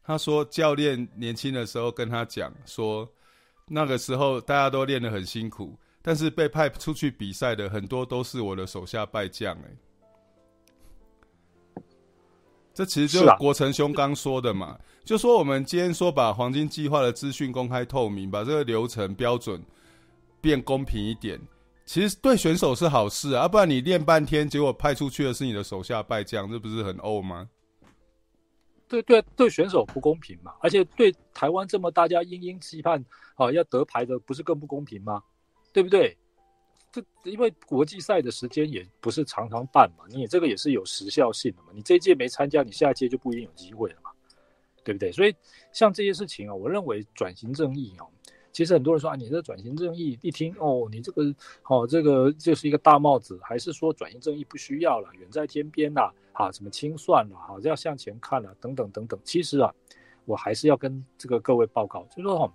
[0.03, 3.09] 他说教练年轻的时候跟他讲说，
[3.67, 9.71] 那个时候大家都练得很辛苦，但是被派出去比赛的很多都是我的手下败将哎。
[12.77, 19.65] 这其实就是国成兄刚说的嘛，就说我们今天说把黄金计划的资讯公开透明，把这个流程标准
[20.43, 21.41] 变公平一点，
[21.87, 27.49] 其实对选手是好事啊，不然你练半天，结果派出去的是你的手下败将，这不是很欧吗？
[28.87, 33.03] 对对对，选手不公平嘛，而且对台湾这么大家殷殷期盼
[33.37, 35.23] 啊要得牌的，不是更不公平吗？
[35.73, 36.15] 对不对？
[36.97, 41.69] 这因为国际赛的时间也不是常常办嘛，你这个也是有时效性的嘛。
[41.75, 44.11] 你这一届没参加，你下一届就不一定有机会了嘛，
[44.83, 45.13] 对不对？
[45.13, 45.35] 所以
[45.73, 48.09] 像这些事情啊，我认为转型正义哦，
[48.51, 51.35] 其实很多人说啊，你这转型正义一听哦，你这个
[51.69, 59.21] 哦，这个就是一个大帽子，还是说转型正义不需要了，远在天边呐，啊，什么清算了，好，要向前看了，等等等等。
[59.23, 59.71] 其实啊，
[60.25, 62.55] 我还是要跟这个各位报告，就是说哈，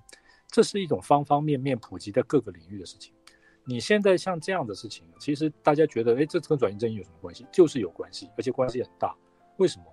[0.49, 3.13] 这是一种方方面面普及在各个领域的事情。
[3.63, 7.45] 你现在像这样的事情，其实大家觉得，哎，这跟转型正义有什么关系？
[7.51, 9.15] 就是有关系，而且关系很大。
[9.57, 9.85] 为什么？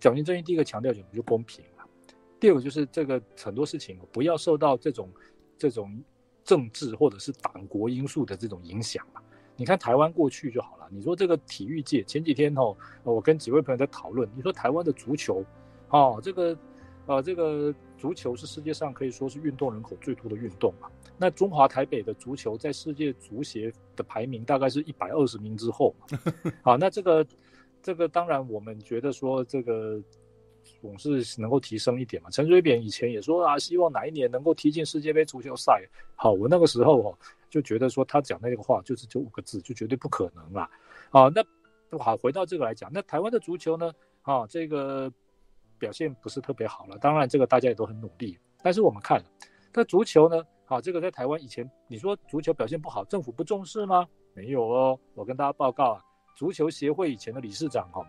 [0.00, 1.06] 转型正义第一个强调什么？
[1.12, 1.84] 就公平嘛。
[2.40, 5.08] 第二个就是这个很多事情不要受到这种
[5.56, 6.02] 这种
[6.42, 9.22] 政治或者是党国因素的这种影响嘛。
[9.56, 10.88] 你看台湾过去就好了。
[10.90, 15.44] 你说这个体育界前几天哦，我跟几位朋友在讨论，你说台湾的足球，
[15.90, 16.54] 哦，这个
[17.06, 20.88] 呃这个足球是世界上可以说是运动人口最多的运动嘛。
[21.16, 25.94] 那中华台北的足球在世界足协的排名大概是一百二十名之后，
[26.62, 27.26] 啊，那这个
[27.82, 30.02] 这个当然我们觉得说这个
[30.80, 32.30] 总是能够提升一点嘛。
[32.30, 35.82] 陈水扁以前也说啊，希望哪一年能够踢进世界杯足球赛。
[36.16, 40.68] 好，我那个时候哦就觉得说他讲那个话就是就五个字，就绝对不可能啦。
[41.10, 41.44] 啊，那
[41.98, 43.92] 好，回到这个来讲，那台湾的足球呢？
[44.22, 45.12] 啊，这个
[45.78, 46.98] 表现不是特别好了。
[46.98, 49.22] 当然这个大家也都很努力，但是我们看，
[49.72, 50.42] 那足球呢？
[50.66, 54.06] 好，这个在台湾以前，你说足球表现不好，政府不重视吗？
[54.32, 56.00] 没有哦，我跟大家报告啊，
[56.34, 58.02] 足球协会以前的理事长哈，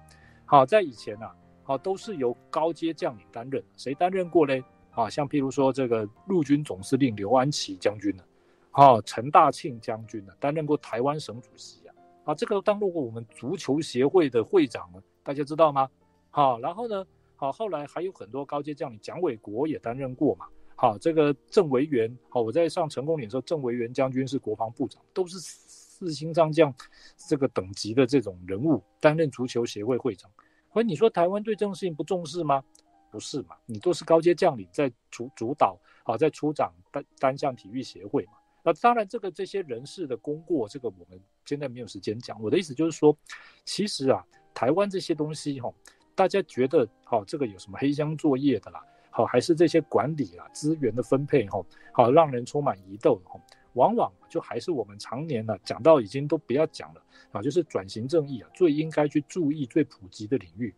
[0.45, 1.29] 好，在以前呐，
[1.63, 4.63] 好都是由高阶将领担任，谁担任过嘞？
[4.91, 8.23] 啊，像譬如说这个陆军总司令刘安琪将军呢，
[8.71, 14.89] 啊，陈大庆将军呢，担任过台湾省主席啊，啊，这个当过我们足球协会的会长，
[15.21, 15.89] 大家知道吗？
[16.31, 20.45] 好，然后呢，好，后来还有很多高阶将领，蒋纬国也担任过嘛。
[20.75, 26.73] 好，这个郑维元，好，我在上成功岭的时候，郑维元将军是国防部长，都是四星上将
[27.15, 30.29] 这个等级的这种人物，担任足球协会会长。
[30.73, 32.63] 所以你说台湾对这种事情不重视吗？
[33.09, 33.55] 不是嘛？
[33.65, 38.33] 你都是高阶将领在主主导，好，在出掌单单项体育协会嘛。
[38.61, 42.41] 那当然，这个这些人事的功过，这个我们现在没有时间讲。
[42.41, 43.17] 我的意思就是说，
[43.63, 45.71] 其实啊，台湾这些东西哈，
[46.15, 48.81] 大家觉得好，这个有什么黑箱作业的啦？
[49.11, 53.39] 好，还是这些管理啊，资源的分配哈，好，让人充满疑窦哈，
[53.73, 57.01] 往往就还是我们常年呢讲到已经都不要讲了
[57.31, 60.73] 啊，就是转型正义啊，最应该去注意最普及的领域。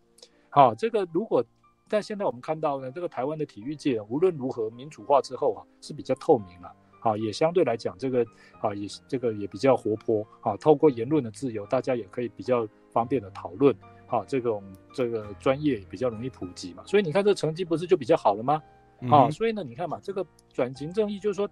[0.50, 1.44] 好，这个如果
[1.88, 8.24] 但现在我们看到呢，这个台湾的体育界无论如何民主化之后啊，是比较透明了，啊，也相对来讲这个
[8.60, 13.74] 啊也这个也比较活泼啊，透过言论的自由，大家也可以比较方便的讨论。
[14.10, 18.62] 好，这种这个专业比较容易普及嘛，所以你看这成绩不是就比较好了吗？
[19.00, 21.48] 嗯、啊，所以呢，你看嘛，这个转型正义就是说，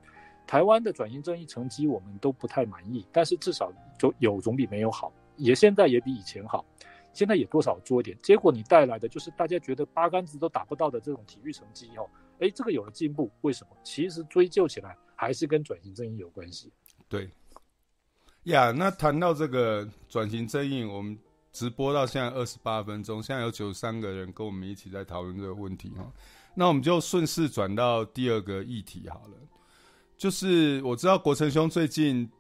[0.47, 6.65] 台湾的转型正义成绩我们都不太满意，但是至少总有总比没有好，也现在也比以前好，
[7.13, 8.17] 现在也多少做一点。
[8.23, 12.09] 结果你带来的就是大家觉得八竿子都打不到的这种体育成绩哦，
[12.41, 13.77] 哎，这个有了进步，为什么？
[13.85, 16.73] 其实追究起来还是跟转型正义有关系。
[17.07, 17.31] 对。
[18.45, 21.19] 呀，那谈到这个转型正义，我们
[21.57, 26.07] 直播到现在二十八分钟，现在有九十三个人跟我们一起在讨论这个问题哈。
[26.55, 29.37] 那我们就顺势转到第二个议题好了，
[30.19, 32.31] 就是我知道国成兄最近，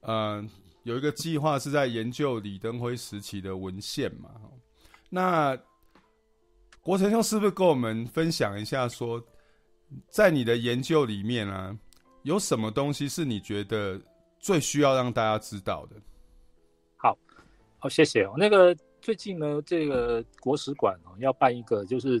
[0.00, 0.50] 嗯、
[0.82, 4.30] 有一个计划是在研究李登辉时期的文献嘛。
[5.08, 5.56] 那
[6.80, 9.26] 国成兄是不是跟我们分享一下说，说
[10.10, 11.72] 在你的研究里面啊，
[12.24, 14.00] 有什么东西是你觉得？
[14.38, 15.96] 最需要让大家知道的。
[17.86, 18.34] 好，好，谢谢哦。
[18.36, 22.20] 那个最近呢，这个国史馆哦要办一个，就是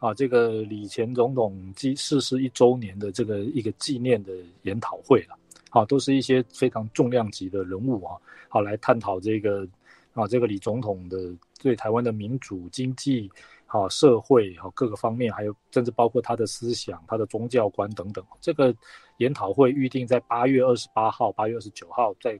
[0.00, 5.34] 啊，这个李前总统纪逝世一周年的这个一个纪念的研讨会了。
[5.70, 8.16] 好，都是一些非常重量级的人物啊，
[8.50, 9.66] 好来探讨这个
[10.12, 13.30] 啊，这个李总统的对台湾的民主、经济、
[13.64, 18.74] 好社会、好各个方面，还有甚至包括他的思想、他的宗教观等等，这个。
[19.18, 22.38] 研讨会预定在八月二十八号、八月二十九号在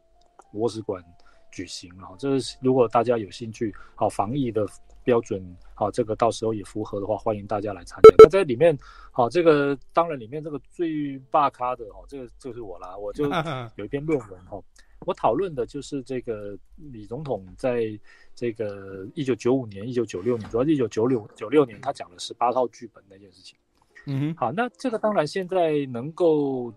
[0.53, 1.03] 国史馆
[1.51, 2.11] 举行啊。
[2.19, 4.67] 这是如果大家有兴趣，好防疫的
[5.05, 5.43] 标准，
[5.75, 8.15] 好这个到时候也符合的话，欢迎大家来参加。
[8.19, 8.77] 那在里面，
[9.11, 12.97] 好这个当然里面这个最大咖的哦，这个就是我啦。
[12.97, 13.25] 我就
[13.77, 14.61] 有一篇论文哈，
[15.07, 17.99] 我讨论的就是这个李总统在
[18.35, 23.59] 这个一九九五年、一九九六年，主要是一九九六九六年，他讲了十八套剧本那件事情。
[24.07, 26.73] 嗯哼，好，那这个当然现在能够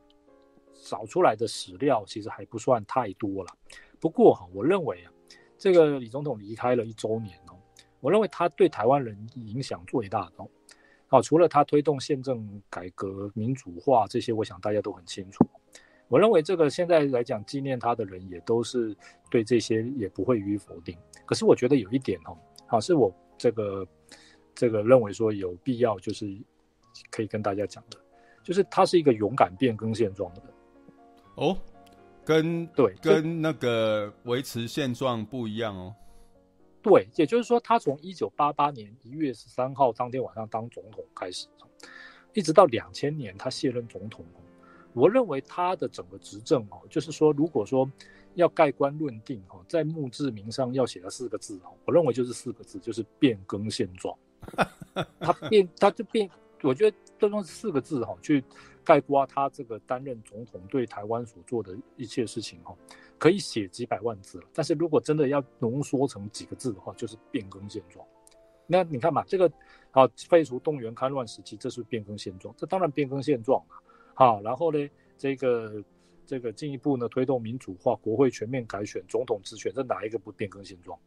[0.84, 3.54] 找出来的史料其实还不算太多了。
[4.02, 5.14] 不过哈，我认为啊，
[5.58, 7.56] 这个李总统离开了一周年哦，
[8.02, 15.46] 我认为他对台湾人影响最大的，除了他推动宪政改革、民主化这些，我想大家都很清楚。
[16.10, 18.94] 我认为这个现在来讲纪念他的人也都是
[19.30, 20.98] 对这些也不会予以否定。
[21.26, 22.36] 可是我觉得有一点哦，
[22.68, 23.88] 好，是我这个
[24.54, 26.38] 这个认为说有必要就是。
[27.10, 27.98] 可以跟大家讲的，
[28.44, 30.54] 就是他是一个勇敢变更现状的人。
[31.36, 31.58] 哦，
[32.24, 35.96] 跟对跟那个维持现状不一样哦。
[36.82, 41.48] 对，也就是说，他从一九八八年一月十三号当天晚上当总统开始，
[42.34, 44.26] 一直到两千年他卸任总统。
[44.94, 47.90] 我认为他的整个执政哦，就是说，如果说
[48.34, 54.18] 要盖棺论定哦，在墓志铭上要写了四个字哦，我认为就是四个字，就是变更现状。
[55.20, 56.30] 他变，他就变。
[56.64, 58.44] 我觉得都用四个字哈，去
[58.84, 62.76] 概括他这个担任总统对台湾所做的一切事情哈，
[63.20, 64.44] 可以写几百万字了。
[64.54, 68.04] 但是如果真的要浓缩成几个字的话，就是变更现状。
[68.66, 69.52] 那你看嘛，这个
[69.92, 73.76] 啊，废除动员戡乱时期，这是变更现状，这当然变更现状嘛。
[74.16, 75.84] 好，然后呢，这个
[76.26, 80.98] 这个进一步呢，推动民主化，国会全面改选，总统直选，这哪一个不变更现状？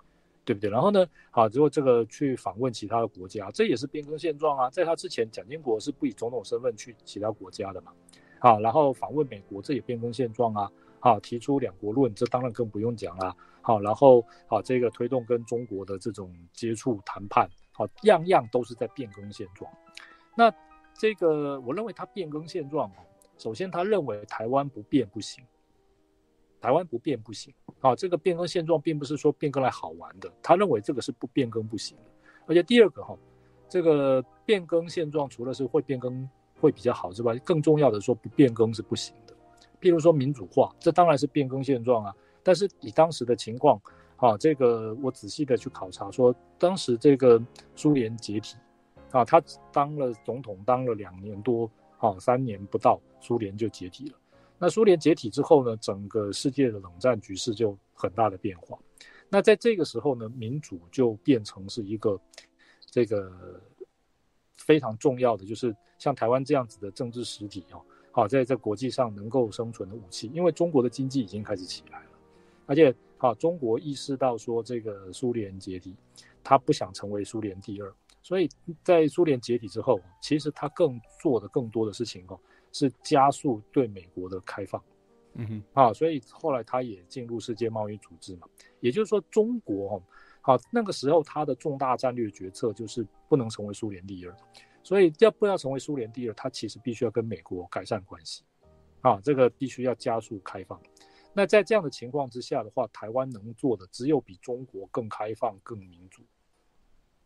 [0.45, 0.69] 对不对？
[0.71, 1.07] 然后呢？
[1.31, 4.69] 好，如果这个去访问其他的国家，这也是变更现状啊。
[4.71, 7.93] 在他之前，蒋经国是不以总统身份去其他国家的嘛。
[8.39, 10.71] 好，然后访问美国，这也变更现状啊。
[11.01, 13.35] 好，提出两国论，这当然更不用讲了。
[13.63, 19.71] 好，然后好，这个推动跟中国的这种接触谈判，好，样样都是在变更现状。
[20.37, 20.53] 那
[20.93, 22.91] 这个，我认为他变更现状，
[23.39, 25.45] 首先他认为台湾不变不行。
[26.65, 27.95] 台湾不变不行啊！
[27.95, 32.11] 这个变更现状并不是说变更来好玩的，他认为这个是不变更不行的。
[32.47, 33.15] 而且第二个哈，
[33.69, 36.27] 这个变更现状除了是会变更
[36.59, 39.35] 会比较好之外，更重要的说不变更是不行的。
[39.79, 42.17] 譬如说民主化，这当然是变更现状啊。
[42.43, 43.79] 但是以当时的情况
[44.17, 47.39] 啊，这个我仔细的去考察说，当时这个
[47.77, 48.57] 苏联解体
[49.11, 49.39] 啊，他
[49.71, 54.19] 当了总统当了两年多啊，三年不到，苏联就解体了。
[54.65, 58.79] 那苏联解体之后呢，整个世界的冷战局势就很大的变化。
[59.29, 62.19] 那在这个时候呢，民主就变成是一个
[62.87, 63.31] 这个
[64.57, 70.31] 非常重要的，就是像台湾这样子的政治实体哦，好，在在国际上能够生存的武器。
[70.33, 72.11] 因为中国的经济已经开始起来了，
[72.65, 75.95] 而且好，中国意识到说这个苏联解体，
[76.43, 78.49] 他不想成为苏联第二，所以
[78.83, 82.41] 在苏联解体之后，其实他更做的更多的事情哦。
[82.75, 84.83] 是加速对美国的开放，
[85.35, 88.49] 嗯哼，啊，所以后来他也进入世界贸易组织嘛，
[88.81, 90.03] 也就是说中国哈，
[90.41, 94.37] 好，那个时候他的重大战略决策就是不能成为苏联第二，
[94.83, 98.43] 所以要不要成为苏联第二，他其实必须要跟美国改善关系，
[99.03, 100.79] 啊，这个必须要加速开放。
[101.33, 106.25] 那在这样的情况之下的话，台湾能做的只有比中国更开放、更民主，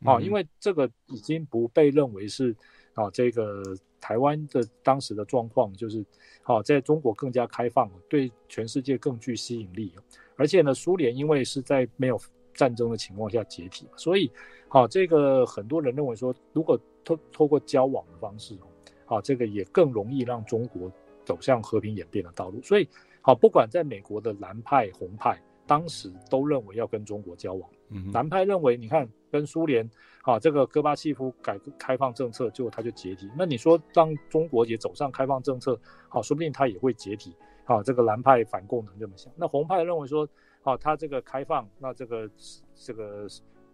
[0.05, 2.55] 啊，因为这个已经不被认为是
[2.93, 3.63] 啊这个。
[4.01, 6.05] 台湾的当时的状况就是，
[6.43, 9.93] 好，在中国更加开放，对全世界更具吸引力。
[10.37, 12.19] 而且呢，苏联因为是在没有
[12.55, 14.31] 战争的情况下解体，所以，
[14.69, 18.57] 好，这个很多人认为说，如果透透过交往的方式，
[19.05, 20.91] 好，这个也更容易让中国
[21.25, 22.61] 走向和平演变的道路。
[22.63, 22.89] 所以，
[23.21, 27.69] 好，不管在美国的蓝派、红派，当时都认为要跟中国交往。
[27.91, 29.89] 嗯，蓝派认为，你看跟苏联，
[30.23, 33.31] 啊，这个戈巴契夫改革开放政策，结果他就解体。
[33.37, 37.35] 那你说让中国也走上开放政策，好，说不定他也会解体。
[37.65, 39.31] 好，这个蓝派反共能这么想。
[39.37, 40.27] 那红派认为说，
[40.63, 42.31] 啊，他这个开放，那这个
[42.75, 43.27] 这个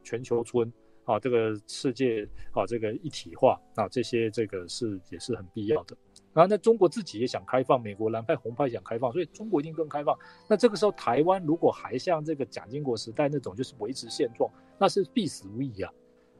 [0.02, 0.72] 全球村，
[1.04, 5.96] 啊，这个世界，啊，这个一体化，啊，这些这个是也是很必要的。
[6.32, 10.18] 然后那中国自己也想开放，美国蓝派红派想开放，所以中国一定更开放。
[10.48, 15.92] 那这个时候台湾如果还像这个蒋经国时代那种，就是维持现状，那是必死无疑啊。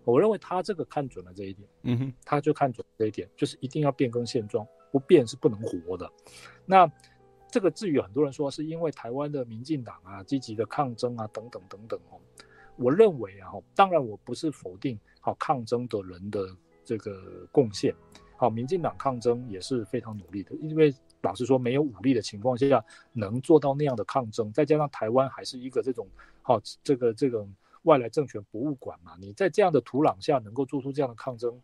[0.05, 6.11] 我认为他这个看准了这一点，嗯哼，他就看准这一点，就是一定要变更现状，不变是不能活的。
[6.67, 6.91] 那
[7.51, 12.21] 这个至于很多人说是因为台湾的民进党啊积极的抗争啊等等等等哦，
[12.77, 16.47] 我认为啊，当然我不是否定好抗争的人的
[16.85, 17.95] 这个贡献。
[18.37, 20.93] 好，民进党抗争也是非常努力的，因为
[21.23, 26.07] 老实说，没有武力的情况下，能做到那样的抗争，再加上台湾还是一个这种
[26.43, 27.47] 好这个这个
[27.85, 31.59] 外来政权博物馆嘛，你在这样的土壤下能够做出这样的抗争，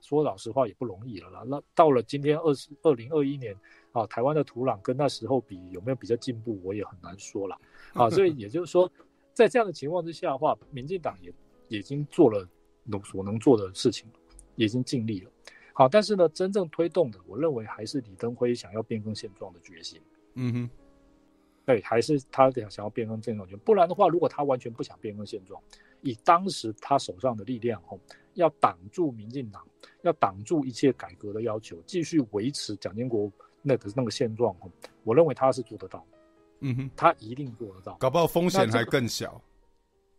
[0.00, 1.44] 说老实话也不容易了啦。
[1.46, 3.54] 那到了今天二十二零二一年
[3.92, 7.58] 啊，台湾的土壤跟那时候比有没有比较进步，我也很难说了
[7.92, 8.10] 啊。
[8.10, 8.90] 所以也就是说，
[9.32, 11.32] 在这样的情况之下的话，民进党也
[11.68, 12.48] 已经做了
[12.84, 14.08] 能所能做的事情，
[14.54, 15.30] 已经尽力了。
[15.72, 20.00] 好，但是呢，真正推动的，我认为还是李登辉想要变更现状的决心。
[20.34, 20.70] 嗯哼，
[21.66, 25.60] 对，还是他想想要变更现状，不然的话，如果他完全不想变更现状，
[26.00, 27.98] 以当时他手上的力量，吼，
[28.34, 29.66] 要挡住民进党，
[30.02, 33.30] 要挡住一切改革的要求，继续维持蒋经国
[33.62, 34.70] 那个那个现状，吼，
[35.02, 36.06] 我认为他是做得到。
[36.60, 39.42] 嗯哼，他一定做得到，搞不好风险还更小。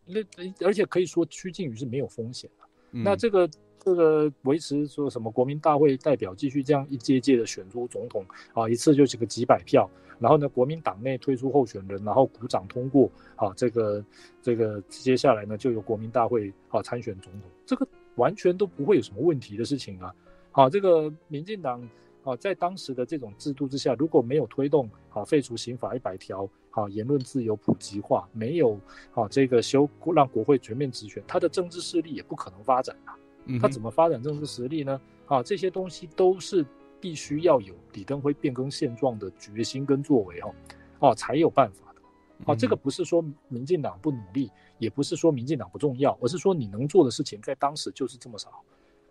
[0.04, 2.68] 那、这个、而且可以说趋近于是没有风险的。
[2.92, 3.48] 嗯、那这个。
[3.80, 9.88] 这个维持说什么国民大会代表继续这样一届届的选出总统啊，一次就是个几百票，
[10.18, 14.04] 然后呢，国民党内推出候选人，然后鼓掌通过啊，这个
[14.42, 17.86] 这个接下来呢，就由国民大会啊参选总统，这个
[18.16, 20.14] 完全都不会有什么问题的事情啊。
[20.50, 21.88] 好，这个民进党
[22.24, 28.78] 啊，在当时的这种制度之下，如果没有推动啊废除刑法一百条，啊言论自由普及化，没有
[29.14, 33.16] 啊这个修让国会全面直选，他的政治势力也不可能发展啊。
[33.60, 35.00] 他怎么发展政治实力呢？
[35.26, 36.64] 啊，这些东西都是
[37.00, 40.54] 必须要有李登辉变更现状的决心跟作为哦，
[40.98, 42.00] 哦才有办法的。
[42.44, 48.62] 啊，这个不是说民进党不努力，也不是说民进党不重要，而是说你能做的事情在当时就是这么少。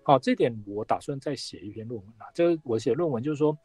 [0.04, 2.28] 啊，这点我打算再写一篇论文啊。
[2.34, 3.58] 这我写论文就是说，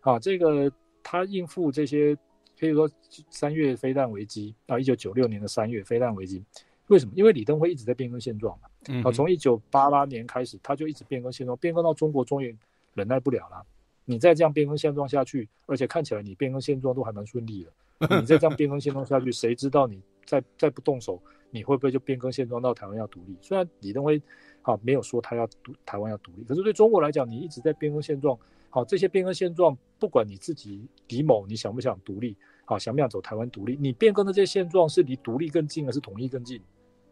[0.00, 2.16] 啊，这个他应付这些，
[2.56, 2.90] 比如说
[3.28, 6.42] 三月飞弹危机啊，一九九六年的三月飞弹危机。
[6.90, 7.12] 为什么？
[7.14, 8.68] 因为李登辉一直在变更现状嘛。
[8.88, 12.54] 嗯，好，从一九八八年开始，他就一直变更现状，变更到中国终于
[12.94, 13.64] 忍耐不了了。
[14.04, 18.18] 你再这样变更现状下去，而且看起来你变更现状都还蛮顺利的。
[18.20, 23.36] 你再这样变更现状下去，谁知道你再再不动手，你会不会就变更现状到台湾要独立？
[23.40, 24.20] 虽然李登辉
[24.62, 28.36] 啊没有说他要独台湾要独立，可是对中国来讲，你一直在变更现状。
[28.68, 36.60] 好，这些变更现状，不管你自己李某你想不想独立，好，想不想走台湾独立，你变更的这些现状是离独立更近还是统一更近？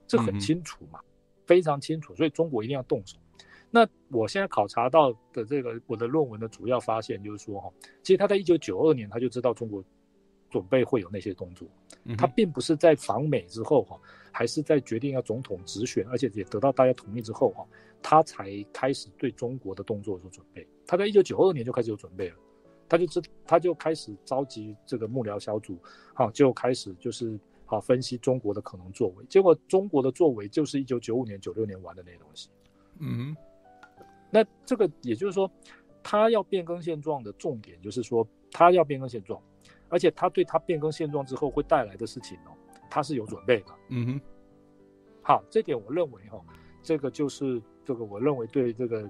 [0.09, 0.99] 这很清楚嘛，
[1.47, 3.19] 非常清楚，所以中国一定要动手。
[3.71, 7.71] 那我现在考察到的这个我的论文的主要发现就是说，哈，
[8.03, 9.85] 其实他在一九九二年他就知道中国
[10.49, 11.69] 准备会有那些动作，
[12.17, 14.01] 他并不是在访美之后，哈，
[14.33, 17.67] 还是在决定要总统直选，而且也得到大家同意之后，哈，
[18.01, 20.67] 他才开始对中国的动作做准备。
[20.87, 22.37] 他在一九九二年就开始有准备了，
[22.89, 25.79] 他就知他就开始召集这个幕僚小组，
[26.15, 27.39] 哈，就开始就是。
[27.71, 32.49] 好，分析中国的可能作为，结果中国的作为就是一九九五年、九六年玩的那些东西。
[32.99, 33.37] 嗯，
[34.31, 35.51] 那这个也就是说，
[36.03, 39.39] 他要变更现状的重点就是说，他要变更现状，
[39.91, 42.57] 而且他对他变更现状之后会带来的事情哦，
[42.89, 43.67] 他是有准备的。
[43.91, 44.21] 嗯哼，
[45.21, 46.43] 好，这点我认为哈，
[46.83, 49.07] 这个就是这个我认为对这个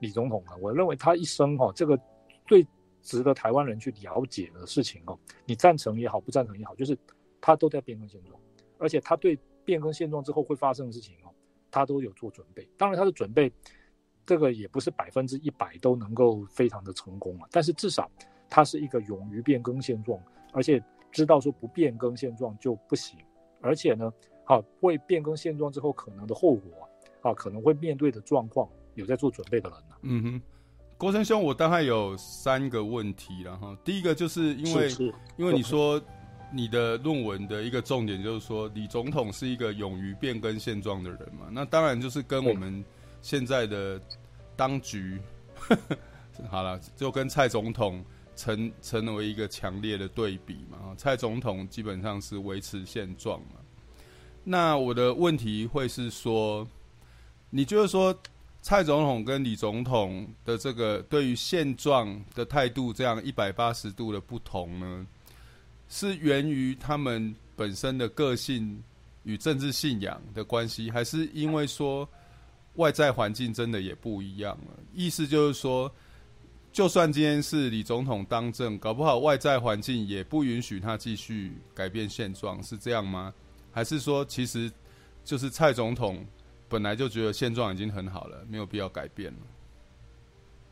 [0.00, 1.98] 李总统啊，我认为他一生哈，这个
[2.46, 2.62] 最
[3.00, 6.94] 值得台湾人去了解的事情哦，你赞成也好，不赞成也好，就是。
[7.42, 8.40] 他都在变更现状，
[8.78, 11.34] 而且他对变更现状之后会发生的事情哦，
[11.72, 12.66] 他都有做准备。
[12.78, 13.52] 当然，他的准备
[14.24, 17.48] 这个也不是百分之一百都能够非常的成功啊。
[17.50, 18.08] 但是至少
[18.48, 20.16] 他是一个勇于变更现状，
[20.52, 23.18] 而且知道说不变更现状就不行。
[23.60, 24.12] 而且呢，
[24.44, 26.88] 好会变更现状之后可能的后果
[27.22, 29.96] 啊，可能会面对的状况有在做准备的人呢。
[30.02, 30.42] 嗯哼，
[30.96, 33.74] 郭生兄，我大概有三个问题然后。
[33.84, 34.88] 第一个就是因为
[35.36, 36.00] 因为你说。
[36.52, 41.46] 你的论文的一个重点就是说，李总统是一个勇于变更现状的人嘛？
[41.50, 42.84] 那当然就是跟我们
[43.22, 44.00] 现在的
[44.54, 45.18] 当局，
[46.50, 48.04] 好了，就跟蔡总统
[48.36, 50.94] 成成为一个强烈的对比嘛。
[50.96, 53.56] 蔡总统基本上是维持现状嘛。
[54.44, 56.66] 那我的问题会是说，
[57.50, 58.14] 你就是说
[58.60, 65.06] 蔡总统跟李总统的这个对于现状的态度这样一百八十度的不同呢，
[65.94, 68.82] 是源于他们本身的个性
[69.24, 72.08] 与政治信仰的关系，还是因为说
[72.76, 74.72] 外在环境真的也不一样了？
[74.94, 75.92] 意思就是说，
[76.72, 83.34] 就算今天是李总统当政，搞不好外在环境也不允许他继续改变现状，是这样吗？
[83.70, 84.72] 还是说，其实
[85.26, 86.26] 就是蔡总统
[86.70, 89.40] 本来就觉得现状已经很好了，没有必要改变了。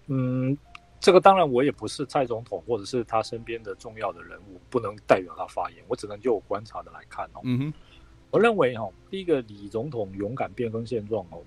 [0.06, 0.56] 嗯，
[1.00, 5.82] 这个当然我也不是蔡总统，或者是他身边的重要的人物，不能代表他发言。
[5.88, 7.40] 我只能就我观察的来看哦。
[7.44, 7.74] 嗯哼，
[8.30, 11.42] 我认为哈，第一个李总统勇敢变更现状哦，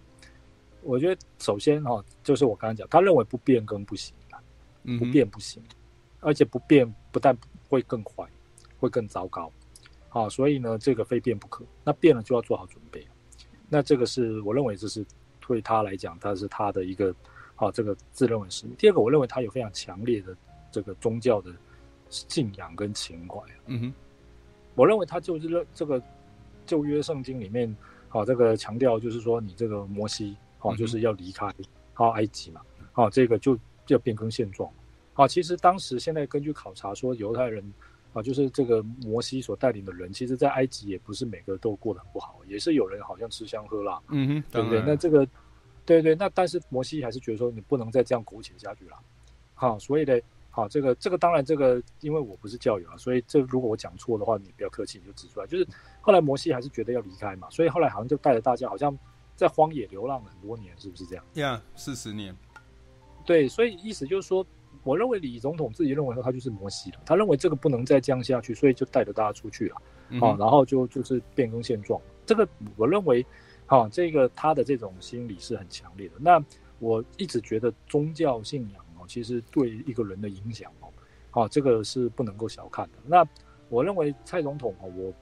[0.81, 4.41] 我觉得首先哈，就是我刚才讲，他认为不变更不行啊，
[4.97, 5.61] 不变不行，
[6.19, 7.37] 而且不变不但
[7.69, 8.27] 会更坏，
[8.79, 9.51] 会更糟糕。
[10.09, 11.63] 好，所以呢，这个非变不可。
[11.83, 13.07] 那变了就要做好准备。
[13.69, 15.05] 那这个是我认为这是
[15.47, 17.13] 对他来讲，他是他的一个
[17.63, 18.67] 好这个自认为是。
[18.77, 20.35] 第二个，我认为他有非常强烈的
[20.71, 21.51] 这个宗教的
[22.09, 23.41] 信仰跟情怀。
[23.67, 23.93] 嗯哼，
[24.75, 26.01] 我认为他就是这个
[26.65, 27.75] 旧约圣经里面，
[28.09, 31.47] 啊这个强调就是说，你这个摩西啊就是要离开
[31.93, 32.61] 啊埃及嘛。
[32.93, 33.57] 啊，这个就
[33.87, 34.69] 要变更现状。
[35.13, 37.73] 啊，其实当时现在根据考察说，犹太人。
[38.13, 44.83] 啊，就是这个摩西所带领的人，其实，在埃及也不是每个都过得很不好，也是有人好像吃香喝辣，嗯哼，对不对？
[44.85, 45.27] 那这个，
[45.85, 48.97] 对对，那但是摩西还是觉得说，你不能再这样苟且下去了，
[49.53, 50.19] 好，所以呢，
[50.49, 55.47] 好，这个这个当然这个，因为我不是教友啊，所以这如果我讲错的话，你不要客气，你就指出来。
[55.47, 55.67] 就是
[56.01, 58.97] 后来摩西还是觉得要离开嘛，所以后来好像就带着大家，好像
[59.35, 61.25] 在荒野流浪了很多年，是不是这样？
[61.33, 62.35] 呀，四十年。
[63.25, 64.45] 对，所以意思就是说。
[64.83, 72.01] 我认为李总统自己认为说他就是摩西了，他认为这个不能再这样下去，所以就带着大家出去了，嗯、啊，然后就就是变更现状。
[72.25, 73.25] 这个我认为，
[73.67, 76.15] 啊，这个他的这种心理是很强烈的。
[76.19, 76.43] 那
[76.79, 80.89] 我一直觉得宗教信仰哦，其实对一个人的影响哦，
[81.31, 82.97] 哦，这个是不能够小看的。
[83.05, 83.25] 那
[83.69, 85.13] 我认为蔡总统哦，我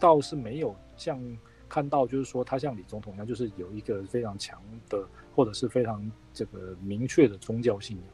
[0.00, 1.20] 倒是没有像
[1.68, 5.04] 看到，就是说他像李总统一样，就是有一个非常强的
[5.34, 8.06] 或者是非常这个明确的宗教信仰。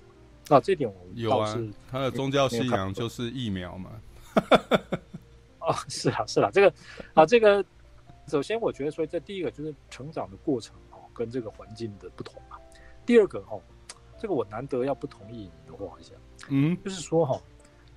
[0.49, 1.57] 那、啊、这点我有啊，
[1.91, 3.91] 他的宗教信仰就是疫苗嘛。
[5.61, 6.75] 哦，是啊，是啊，这个
[7.15, 7.65] 啊，这个
[8.31, 12.57] 首先我觉得，所以这第一个就是成长的过程哦，跟这个环境的不同啊。
[13.05, 13.61] 第二个哦，
[14.19, 16.15] 这个我难得要不同意你的话一下，
[16.49, 17.39] 嗯，就是说哈，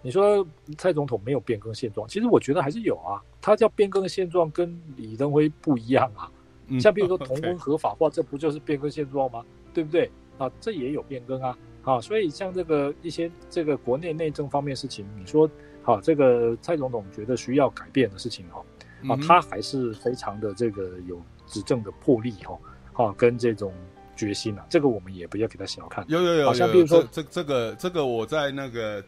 [0.01, 0.45] 你说
[0.77, 3.21] 蔡总统没有变更现状，其实我觉得还是有啊。
[3.39, 6.31] 他叫变更现状，跟李登辉不一样啊。
[6.79, 9.45] 像比如说 同婚合法化，这不就是变更现状吗？
[9.73, 10.09] 对不对？
[10.37, 11.57] 啊，这也有变更啊。
[11.83, 15.49] 啊，所以像这个一些这个国内内政方面事情，你说
[15.81, 18.63] 好，这个蔡总统觉得需要改变的事情哈，
[19.07, 22.57] 啊，他还是非常的这个有执政的魄力哈，
[22.93, 23.73] 啊，跟这种
[24.15, 26.05] 决心啊，这个我们也不要给他小看。
[26.07, 29.03] 有有有，像比如说这这个这个我在那个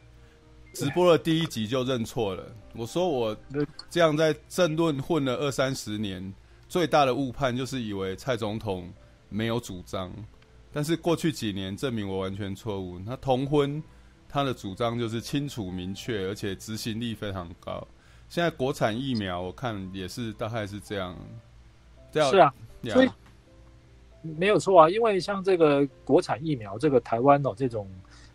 [0.73, 2.43] 直播的第一集就认错了，
[2.75, 3.35] 我说我
[3.89, 6.33] 这样在政论混了二三十年，
[6.67, 8.91] 最大的误判就是以为蔡总统
[9.29, 10.11] 没有主张。
[10.73, 12.99] 但是过去几年证明我完全错误。
[12.99, 13.81] 那同婚，
[14.27, 17.87] 他的主张就是清楚明确，而且执行力非常高。
[18.27, 21.15] 现在国产疫苗，我看也是大概是这样。
[22.11, 22.53] 这样是啊，
[22.85, 23.09] 所以
[24.21, 24.89] 没有错啊。
[24.89, 27.89] 因为像这个国产疫苗，这个台湾哦这种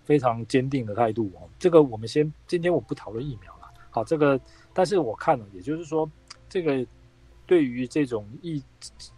[0.05, 3.71] 非常坚定的态度哦，这个我们先今天我不讨论疫苗了。
[3.91, 4.41] 好，这个
[4.73, 6.11] 但是我看了，也就是说，
[6.49, 6.87] 这个
[7.47, 8.63] 对于这种意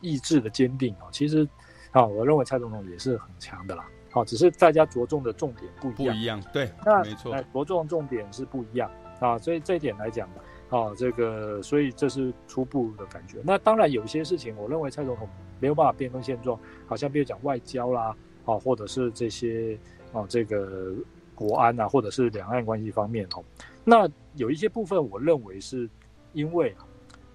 [0.01, 1.49] 意志的坚定哦，其实。
[1.93, 3.87] 啊，我认为蔡总统也是很强的啦。
[4.11, 6.17] 好，只是大家着重的重点不一样。
[6.17, 9.37] 不一样，对，那没错，那着重重点是不一样啊。
[9.37, 10.27] 所以这一点来讲，
[10.73, 13.43] 啊，这个，所以这是初步的感觉。
[13.45, 15.29] 那当然有些事情，我认为蔡总统
[15.61, 18.17] 没有办法变更现状，好像比如讲外交啦，
[18.47, 19.79] 啊，或者是这些
[20.15, 20.95] 啊，这个
[21.35, 23.45] 国安啊，或者是两岸关系方面哦。
[23.85, 25.87] 那有一些部分，我认为是
[26.33, 26.89] 因为啊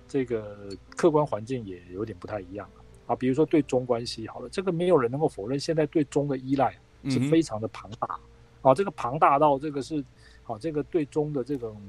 [0.08, 2.68] 这个客观环境也有点不太一样。
[3.06, 6.76] 啊，比如说对中关系好了，这个没有人能够否认，现在对中的依赖
[7.08, 8.20] 是非常的庞大，
[8.64, 10.04] 啊，这个庞大到这个是，
[10.44, 11.80] 啊，这个对中的这种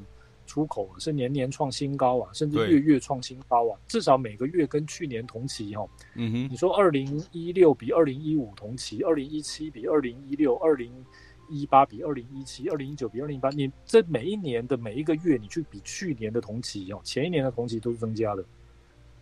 [0.48, 5.86] 出口是年年创新高啊，甚至月月创新高啊，至少每个月跟去年同期哈，
[6.16, 10.90] 嗯哼，你说二零一六比二零一五同期，二零一七比二零一六，二零
[11.48, 18.44] 一八比二零一七，二零一九比二零一八，你这每一年的每一个月，你去比去年的同期哦，前一年的同期都是增加的，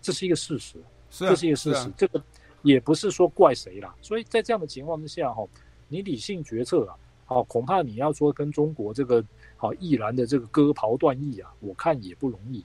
[0.01, 0.79] 这是一个事实。
[1.09, 2.23] 是啊，这是一个事实，啊，这个
[2.63, 3.95] 也不是说怪谁啦。
[4.03, 5.47] 所以在这样的情况之下，哈，
[5.89, 6.97] 你理性决策啊，
[7.27, 9.25] 好，恐怕你要说跟中国这个
[9.57, 12.65] 好毅然的这个割袍断义啊，我看也不容易。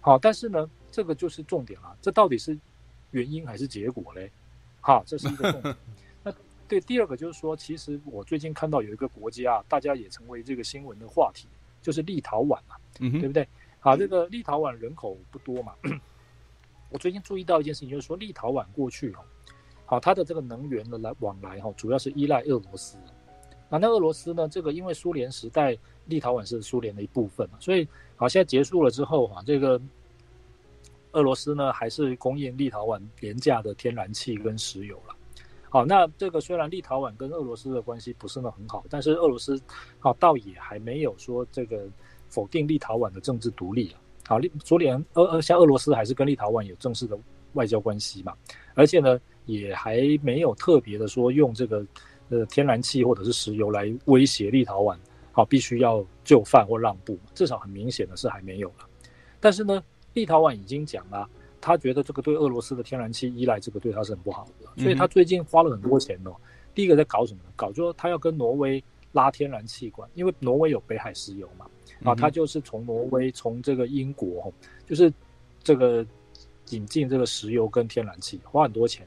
[0.00, 2.58] 好，但是呢，这个就是重点啊，这到底是
[3.10, 4.30] 原因还是结果嘞？
[4.80, 5.76] 好，这是一个重点。
[6.24, 6.32] 那
[6.66, 11.46] 对第二个就是说，其实我最近看到有一个国家，大家也成为这个新闻的话题，
[11.82, 13.46] 就是立陶宛嘛，嗯，对不对？
[13.78, 15.74] 好，这个立陶宛人口不多嘛。
[16.88, 19.20] 我最近注意到一件事情，就是说立陶宛过去哦，
[19.84, 22.96] 好，它的这个能源的来往来哈，主要是依赖俄罗斯。
[23.70, 25.74] 那那俄罗斯呢，这个因为苏联时代
[26.06, 29.80] 立陶宛是苏联的一部分嘛，所以好，现在结束了之后哈，这个
[31.12, 35.14] 俄罗斯呢还是供应立陶宛廉价的天然气跟石油了。
[35.68, 39.60] 好，那这个虽然立陶宛跟俄罗斯的关系不是那很好，但是俄罗斯
[40.00, 41.88] 好倒也还没有说这个
[42.28, 44.00] 否定立陶宛的政治独立了。
[44.26, 47.16] 好，苏联俄俄像俄罗斯还是跟立陶宛有正式的
[47.52, 48.34] 外交关系嘛，
[48.74, 51.86] 而且呢也还没有特别的说用这个
[52.30, 54.96] 呃天然气或者是石油来威胁立陶宛，
[55.32, 58.86] 好必须要就范或让步，至少很明显的是还没有了。
[59.38, 59.82] 但是呢，
[60.14, 61.28] 立陶宛已经讲了，
[61.60, 66.34] 他觉得这个对俄罗斯的天然气依赖，这个对他是很不好的，所以他最近花了很多钱哦。
[66.74, 67.50] 第一个在搞什么呢？
[67.56, 71.66] 搞就他要跟挪威拉天然气管，因为挪威有北海石油嘛。
[72.02, 74.50] 啊，他就是从挪威，从这个英国，
[74.86, 75.12] 就是
[75.62, 76.06] 这个
[76.70, 79.06] 引进这个石油跟天然气，花很多钱。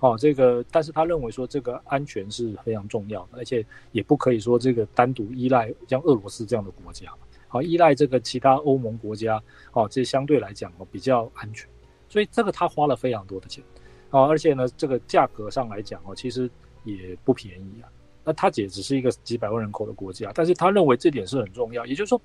[0.00, 7.12] 哦，这个，但是他认为说这个安全是非常重要的，而且也不可以说这个单独依赖像俄罗斯这样的国家，
[7.48, 9.42] 好，依赖这个其他欧盟国家，
[9.72, 11.68] 哦，这相对来讲哦比较安全。
[12.08, 13.62] 所以这个他花了非常多的钱，
[14.10, 16.48] 啊，而且呢，这个价格上来讲哦，其实
[16.84, 17.90] 也不便宜啊。
[18.24, 21.84] 那他也只是一个几百万人口的国家，但是他认为这点是很重要。
[21.86, 22.20] 也就是说，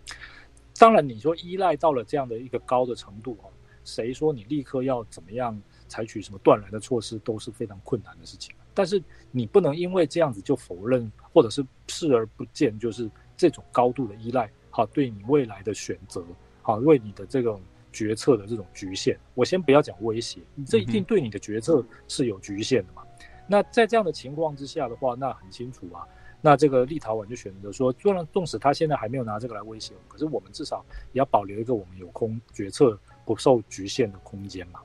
[0.77, 3.49] 当然你说依赖到了这样的一个高的程度哦，
[3.85, 5.59] 谁说你立刻要怎么样
[5.93, 8.55] 采取什么断然的措施都是非常困难的事情。
[8.73, 16.25] 但是你不能因为这样子就否认或者是视而不见，就是这种高度的依赖，好，对你未来的选择，
[16.63, 19.15] 好，为你的这种决策的这种局限。
[19.35, 23.03] 我先不要讲威胁，你这一定对你的决策是有局限的嘛。
[23.45, 26.01] 那在这样的情况之下的话，那很清楚啊。
[26.45, 30.83] 那这个立陶宛就选择说，虽然纵使他现在还没有拿这个来威胁我们，可是我们至少
[31.13, 34.81] 也要保留一个我们有空决策不受局限的空间嘛。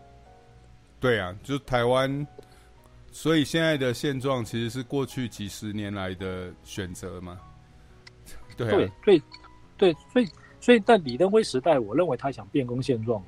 [1.00, 2.26] 对啊，就台湾，
[3.10, 7.38] 所以现在的现状其实是过去几十年来的选择嘛。
[8.56, 9.22] 对、啊、对对
[9.76, 10.28] 对，所以
[10.60, 13.22] 所以在李登辉时代，我认为他想变更现状。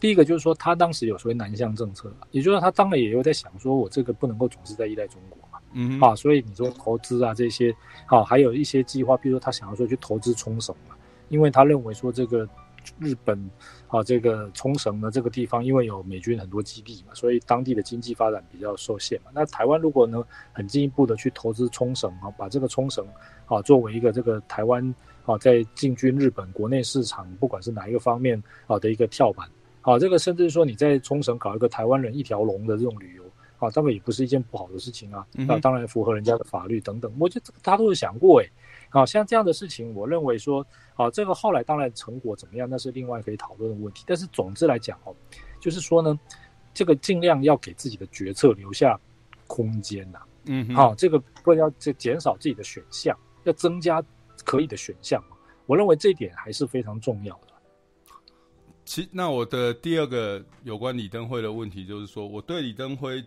[0.00, 7.72] 第一个就是说，他当时有所谓南向政策，也就是说，他当然也有在想说，我这个不能够总是在依赖中国嘛，嗯，啊，所以你说投资啊这些，
[8.06, 10.96] 好、啊，还有一些计划，比如说他想要说去投资冲绳嘛，
[11.28, 12.48] 因为他认为说这个
[12.98, 13.38] 日本
[13.88, 19.30] 啊这个冲绳呢这个地方，因为有美军很多基地嘛，所以当地的经济发展比较受限嘛。
[19.34, 23.06] 那台湾如果呢很进一步的去投资冲绳啊，把这个冲绳
[23.46, 29.48] 啊作为一个这个台湾啊在进军日本国内市场，不管是哪一个方面啊的一个跳板。
[29.82, 33.24] 啊，这个甚至说你在冲绳搞一个台湾人一条龙的这种旅游，
[33.58, 35.26] 啊，当然也不是一件不好的事情啊。
[35.32, 38.48] 那当然符合人家的法律等等，我觉得大家都有想过诶。
[38.92, 40.64] 好，像这样的事情，我认为说，
[40.94, 44.04] 啊，这个后来当然成果怎么样，那是另外可以讨论的问题。
[44.06, 45.16] 但是总之来讲哦，
[45.58, 46.18] 就是说呢，
[46.74, 49.00] 这个尽量要给自己的决策留下
[49.46, 50.20] 空间呐。
[50.44, 54.04] 嗯，好，这个不要这减少自己的选项，要增加
[54.44, 55.22] 可以的选项。
[55.64, 57.48] 我认为这一点还是非常重要的。
[58.84, 63.24] 其那我的第二个有关李登辉的问题就是说，我对李登辉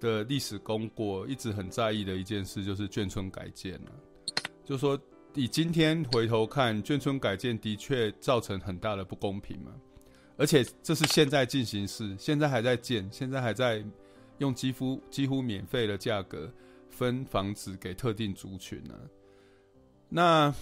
[0.00, 3.90] 的历史功过一直很在意的一件事就是眷村改建啊，
[4.66, 5.00] 就是说
[5.32, 9.70] 你今天回头看眷村改建的确造成很大的不公平嘛，
[10.36, 13.82] 而且这是现在进行式，现在还在建，现在还在
[14.38, 16.52] 用几乎几乎免费的价格
[16.90, 18.94] 分房子给特定族群呢、
[20.10, 20.52] 那。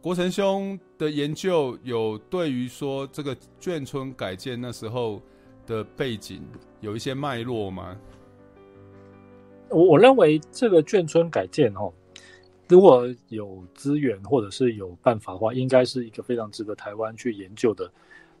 [0.00, 5.22] 国成兄的研究有对于说这个眷村改建那时候
[5.64, 6.42] 的背景
[6.80, 7.96] 有一些脉络吗？
[9.70, 11.92] 我我认为这个眷村改建哦，
[12.72, 17.92] 如果有资源或者是有办法的话，应该是一个非常值得台湾去研究的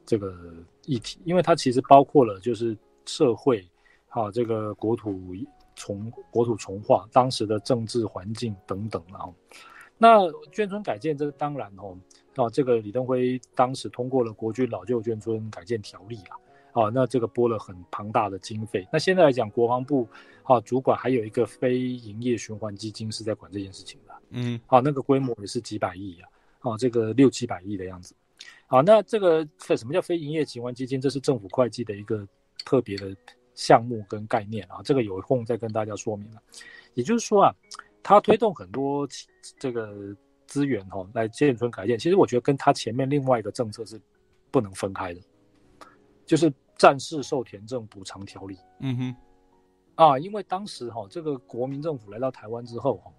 [0.06, 0.34] 这个
[0.86, 2.74] 议题，因为它其实包括了就是
[3.04, 3.62] 社会
[4.08, 5.20] 啊，这个国土
[5.76, 9.28] 重国土重划当时的政治环境等等啊。
[9.98, 11.94] 那眷村改建，这个当然哦，
[12.36, 16.16] 啊，这个李登辉当时通过了国军老旧眷村改建条例
[16.72, 18.88] 啊，啊，那这个拨了很庞大的经费。
[18.90, 20.08] 那现在来讲，国防部
[20.42, 26.28] 啊主管还有一个非营业循环基金是在管这件事情的，嗯，啊，那个规模也是几百亿啊，
[26.60, 28.14] 啊，这个六七百亿的样子。
[28.66, 31.00] 好，那这个什么叫非营业机关基金？
[31.00, 32.26] 这是政府会计的一个
[32.64, 33.16] 特别的
[33.54, 36.42] 项目跟概念啊，这个有空再跟大家说明了。
[36.94, 37.54] 也就是说啊。
[38.04, 39.06] 它推动很多
[39.60, 39.94] 这个
[40.44, 43.96] 资源哈来建村改建，其实我觉得跟它前面另外一个政策是
[44.50, 45.20] 不能分开的，
[46.26, 48.58] 就是战事受田证补偿条例。
[48.80, 49.16] 嗯哼，
[49.94, 53.12] 啊，因为当时哈这个国民政府来到台湾之后哈，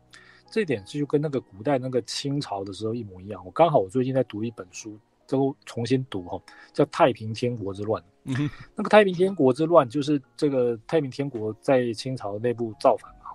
[0.54, 3.44] 这一点就跟那个古代那个清朝的时候一模一样。
[3.44, 4.96] 我刚好我最近在读一本书，
[5.26, 6.40] 都重新读哈，
[6.72, 8.00] 叫《太平天国之乱》。
[8.26, 13.32] 嗯，那个太平天国之乱就是这个太平天国在清朝内部造反嘛。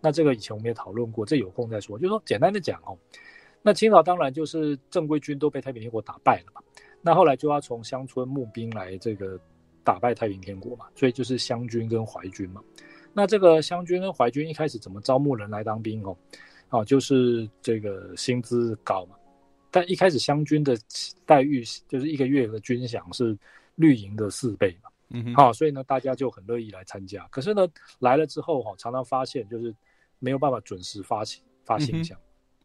[0.00, 1.98] 那这个以前我们也讨论过，这有空再说。
[1.98, 2.96] 就是说简单的讲哦，
[3.62, 6.62] 那清朝当然就是正规军都被太平天国打败了嘛，
[7.02, 9.36] 那后来就要从乡村募兵来这个
[9.82, 12.62] 打败太平天国嘛，所以就是湘军跟淮军嘛。
[13.12, 16.16] 那这个湘军跟淮军一开始怎么招募人来当兵哦？
[16.70, 19.14] 啊，就是这个薪资高嘛，
[19.70, 20.74] 但一开始湘军的
[21.26, 23.36] 待遇就是一个月的军饷是
[23.74, 27.28] 绿营的四倍嘛，嗯哼，好，所以呢大家就很乐意来参加。
[27.28, 27.68] 可是呢
[27.98, 29.74] 来了之后哈，常常发现就是。
[30.22, 32.14] 没有办法准时发行发薪饷，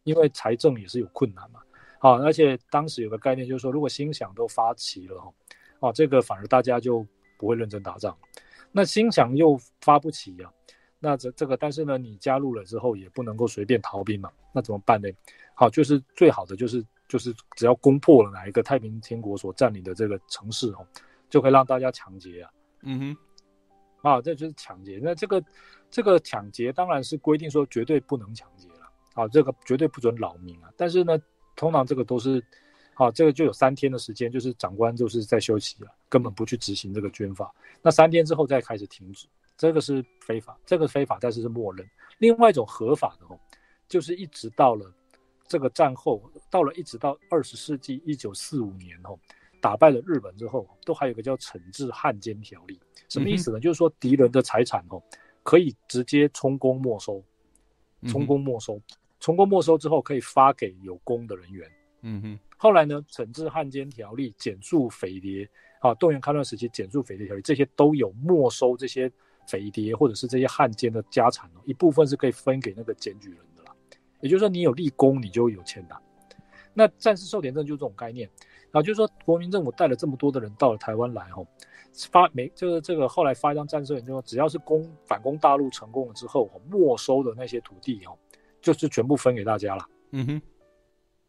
[0.04, 1.60] 因为财政也是有困难嘛。
[1.98, 5.32] 好，而且当时有个概念就是说，如果薪饷都发齐了哈，
[5.80, 7.02] 哦，这个反而大家就
[7.38, 8.14] 不会认真打仗。
[8.72, 10.52] 那薪饷又发不齐啊，
[11.06, 15.08] 那这这个，但是呢，你加入了之后也不能够随便逃兵嘛，那怎么办呢？
[15.54, 20.84] 好，就是最好的就是就是只要攻破了哪一个太平天国所占领的这个城市哦，
[21.30, 22.50] 就可以让大家抢劫啊。
[22.82, 23.16] 嗯哼。
[24.02, 24.98] 啊，这就是抢劫。
[25.00, 25.40] 那这个
[25.90, 28.90] 这个抢劫当然是规定说绝对不能抢劫了。
[29.14, 30.68] 啊，这个绝对不准扰民啊。
[30.76, 31.16] 但是呢，
[31.54, 32.44] 通常这个都是，
[32.94, 37.52] 啊，这个就有三天的时间，就是长官就是在休息了，根本不去执行这个军法。
[37.80, 39.26] 那三天之后再开始停止，
[39.56, 41.86] 这个是非法，这个非法，但是是默认。
[42.18, 43.38] 另外一种合法的哦，
[43.88, 44.92] 就是一直到了
[45.46, 49.18] 这个战后，到了一直到二十世纪一九四五年哦。
[49.58, 52.78] 打败了日本之后，都还有一个叫惩治汉奸条例，
[53.08, 53.58] 什么意思呢？
[53.58, 55.02] 嗯、就是说敌人的财产哦，
[55.42, 57.24] 可以直接充公没收，
[58.06, 58.80] 充公没收，
[59.18, 61.68] 充公没收之后可以发给有功的人员。
[62.02, 62.38] 嗯哼。
[62.56, 65.48] 后来呢，惩治汉奸条例、检肃匪谍
[65.80, 69.10] 啊，动员戡乱时期检肃匪谍条例，这些都有没收这些
[69.46, 73.72] 匪谍或者是这些汉奸的家产哦，一部分是可以分给那个检举人的啦。
[74.20, 76.00] 也就是说，你有立功，你就有钱拿。
[76.74, 78.28] 那战事受田证就是这种概念。
[78.72, 81.46] 啊，就是说，国民政府带了这么多的人到了台湾来，吼，
[82.10, 88.12] 发没就是这个后来发一张战事，就说只要是攻反攻大陆成功了之后，没收的那些土地，哦，
[88.60, 89.88] 就是全部分给大家了。
[90.10, 90.42] 嗯哼，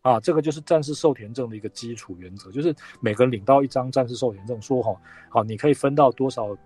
[0.02, 4.94] 啊，这个就是战士受田证的一个基础原则，就是每个人领到一张战士受田证，说哈，
[5.30, 6.58] 好，你可以分到多少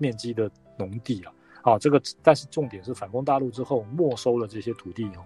[0.00, 1.32] 面积的农地了。
[1.62, 5.22] 啊，这个但是重点是反攻大陆之后没收了这些土地，哦，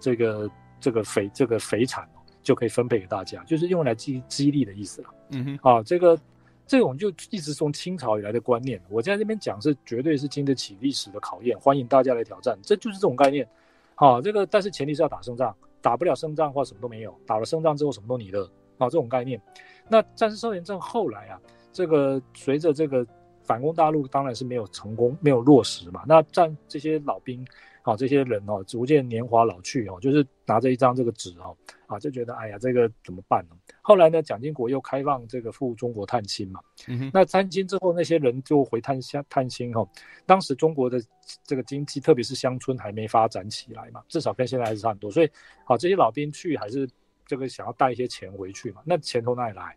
[0.00, 0.50] 这个
[0.80, 2.22] 这个肥这个肥产哦。
[2.42, 5.08] 就可以分配给大家，就是用来激激励的意思了。
[5.28, 6.18] 嗯哼，啊，这个
[6.66, 13.48] 这种就一直从清朝以来的观念，我在这边讲是绝对是经得起历史的考验，欢迎大家来挑战，这就是这种概念。
[13.94, 18.42] 啊，这个但是前提是要打胜仗，打不了胜仗的话什么都没有，打了胜仗之后什么都你的。
[18.76, 19.40] 啊，这种概念。
[19.88, 21.40] 那战事受田证后来啊，
[21.72, 23.06] 这个随着这个
[23.44, 26.04] 反攻大陆当然是没有成功，没有落实嘛。
[26.06, 27.44] 那战这些老兵。
[27.84, 31.52] 好，这些人哦，逐渐年华老去哦，就是拿着一张这个纸哦，
[31.88, 33.56] 啊，就觉得哎呀，这个怎么办呢？
[33.80, 39.84] 后来呢，蒋经国又开放这个赴中国探亲嘛，嗯，那探亲之后，那些人就回探乡探亲哦。
[40.24, 41.02] 当时中国的
[41.42, 45.10] 这个经济，特别是乡村还没发展起来嘛，至少跟现在还是差很多。
[45.10, 45.28] 所以，
[45.64, 46.88] 好，这些老兵去还是
[47.26, 48.80] 这个想要带一些钱回去嘛？
[48.84, 49.76] 那钱从哪里来？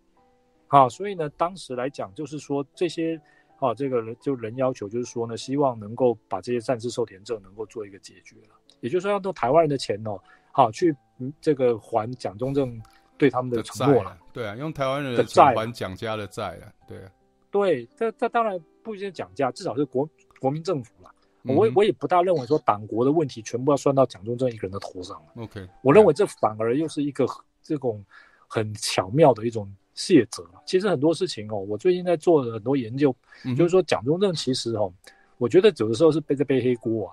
[0.68, 3.20] 好，所以呢，当时来讲，就是说这些。
[3.58, 10.20] 啊，这个人就人要求就是说呢，希望能够把这些战事受田证能够做一个解决了，也就是说要用台湾人的钱哦，
[10.52, 10.94] 好去
[11.40, 12.82] 这个还蒋中正
[13.18, 14.18] 对他们的承诺了。
[14.34, 16.72] 对啊，用台湾人的债还蒋家的债了。
[16.86, 17.12] 对啊，
[17.50, 20.08] 对，这这当然不一定蒋家，至少是国
[20.40, 21.10] 国民政府了。
[21.44, 25.44] 嗯、我我也不大认为说党国的问题全部要算到蒋中正一个人的头上了。
[25.44, 27.26] OK，我认为这反而又是一个
[27.64, 28.04] 这种
[28.48, 29.74] 很巧妙的一种。
[29.96, 33.16] 卸责，其实很多事情哦，我最近在做了很多研究，
[33.46, 34.94] 嗯、就是说蒋中正其实哦，
[35.38, 37.08] 我觉得有的时候是背在背黑锅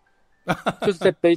[0.44, 1.34] 啊， 就是在背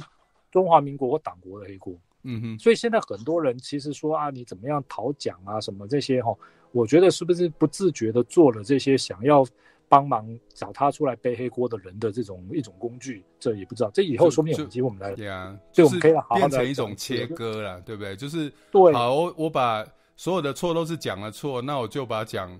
[0.50, 1.94] 中华民国或党国的黑锅。
[2.24, 6.36] 嗯哼，所以现在很多人其实说啊，你怎么样讨蒋啊什么这些哈，
[6.72, 9.46] 我觉得是不是不自觉的做了这些想要
[9.88, 18.16] 帮忙找他出来背黑锅的人的这种一种工具，这也不知道，这以后说不定有机会我们来，对啊，所以我们可以好好变成一种切割了，对不对？
[18.16, 19.86] 就是对，好，我我把。
[20.16, 22.58] 所有的错都是讲了错，那我就把讲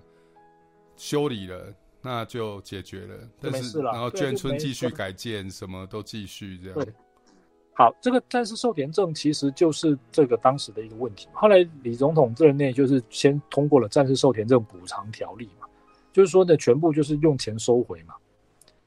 [0.96, 3.14] 修理了，那就解决了。
[3.40, 6.78] 但是，然后眷村继续改建，什么都继续这样。
[6.78, 6.92] 对，
[7.72, 11.28] 好，这个战事受田证其实就是这个当时的一个问题。
[11.32, 15.66] 后来李总统这任内就是先通过了战事受田证补偿条例嘛，
[16.12, 18.14] 就是说呢，全部就是用钱收回嘛，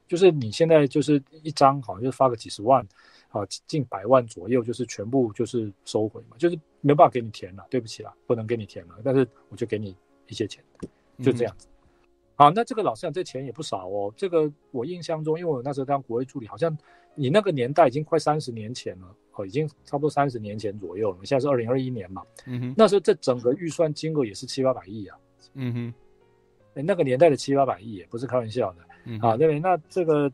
[0.06, 2.86] 就是你现在就是一张好像就发个几十万。
[3.32, 10.62] 啊近百万左右，就是全部就是收回嘛，就是没办法给你填了，对不起啦，不能给你填了，但是我就给你一些钱，
[11.22, 11.66] 就这样子。
[11.66, 11.70] 嗯
[12.40, 14.10] 好，那这个老师讲，这钱也不少哦。
[14.16, 16.74] 这个我印象中，因为我那时候当国会助理，好像
[17.14, 21.18] 你那个年代已经快三十年前了，哦，已经差不多三十年前左右了。
[21.22, 25.18] 现在是二零二一年嘛，嗯哼，那时候这整个预算金额也是七八百亿啊，
[25.52, 25.94] 嗯哼，
[26.76, 30.32] 哎，那个年代的七八百亿也不是开玩笑的，嗯，啊，对，那这个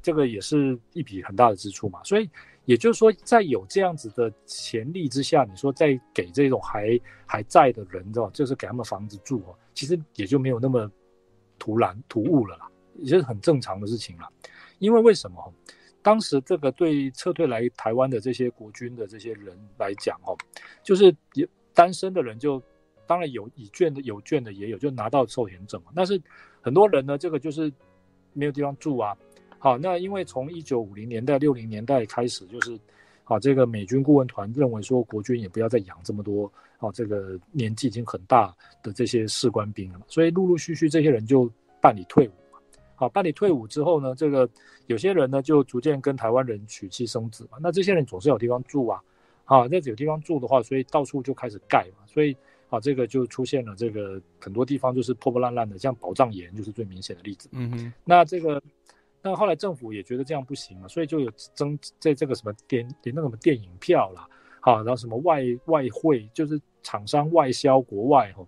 [0.00, 2.02] 这个也是一笔很大的支出嘛。
[2.02, 2.30] 所以
[2.70, 8.30] 也就是说，在有这样子的潜力之下，你说再给这种还还在的人，对吧？
[8.32, 10.90] 就是给他们房子住哦，其实也就没有那么。
[11.62, 14.26] 突然突兀了啦，也是很正常的事情了。
[14.78, 15.54] 因为为什么？
[16.00, 20.34] 当时这个对撤退来台湾的这些国军的这些人来讲，哦，
[20.82, 22.62] 就是有单身的人就
[23.06, 25.92] 当然有已眷的，有眷的也有，就拿到受填证嘛。
[25.94, 26.18] 但是
[26.62, 27.70] 很多人呢，这个就是
[28.32, 29.14] 没有地方住啊。
[29.60, 32.76] 好，那因为从一九五零年代、六零年代开始，就是
[33.22, 36.50] 啊这个美军顾问团认为说，国军也不要再养这么多。
[36.80, 41.46] 啊，这个年纪已经很大的这些士官兵了嘛，所以陆陆续续这些人就
[41.78, 42.58] 办理退伍嘛。
[42.94, 44.48] 好，办理退伍之后呢，这个
[44.86, 47.58] 有些人呢就逐渐跟台湾人娶妻生子嘛。
[47.60, 48.98] 那这些人总是有地方住啊，
[49.44, 52.06] 啊，那有地方住的话，所以到处就开始盖嘛。
[52.06, 52.34] 所以
[52.70, 57.46] 啊，这个就出现了这个很多地方就是破破烂烂的，像宝藏岩就是最明显的例子。
[57.52, 57.92] 嗯哼。
[58.06, 58.62] 那这个，
[59.22, 64.28] 那后来政府也觉得这样不行嘛，所以就有增在这个什么电连那个什么电影票啦，
[64.60, 66.60] 好，然后什么外外汇就是。
[66.82, 68.42] 厂商外销国外哈，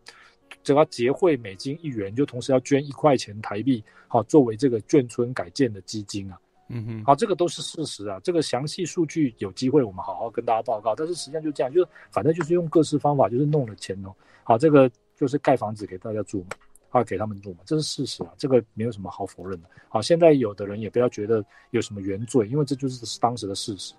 [0.62, 6.40] 只要结汇美金一元，就同时要捐一块钱台币，好作为这个眷村改建的基金啊。
[6.68, 8.18] 嗯哼，好，这个都是事实啊。
[8.24, 10.94] 这个详细数据有机会我们好好跟大家报告。
[10.94, 14.14] 但是实际上就这样，就是反正就是用各式方法，就是弄了钱哦。
[14.44, 16.56] 好，这个就是盖房子给大家住嘛，
[16.92, 18.32] 好给他们住嘛，这是事实啊。
[18.38, 19.68] 这个没有什么好否认的。
[19.88, 23.94] 好，现在有的人也不要觉得有什么原罪，因为这就是当时的事实。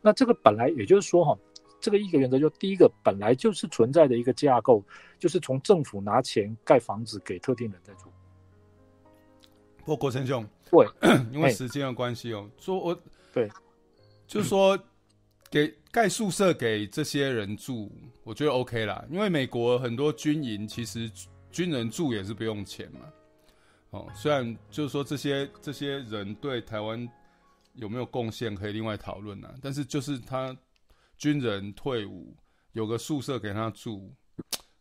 [0.00, 1.38] 那这个本来也就是说哈。
[1.84, 4.80] 这个一个原则就第一个本来就是存在的一个架构，
[5.18, 8.04] 就是从政府拿钱盖房子给特定人在住。
[9.78, 10.86] 不过国成兄，对，
[11.32, 12.96] 因为时间的关系哦，说我
[13.32, 13.50] 对，
[14.28, 14.78] 就是说
[15.50, 17.90] 给盖宿舍给这些人住，
[18.22, 19.04] 我觉得 OK 啦。
[19.10, 21.10] 因为美国很多军营其实
[21.52, 23.00] 军人住也是不用钱嘛。
[23.90, 27.08] 哦，虽然就是说这些这些人对台湾
[27.74, 30.56] 有没有贡献可以另外讨论呐，但是就是他。
[31.18, 32.36] 军人退伍
[32.72, 34.10] 有个宿舍给他住，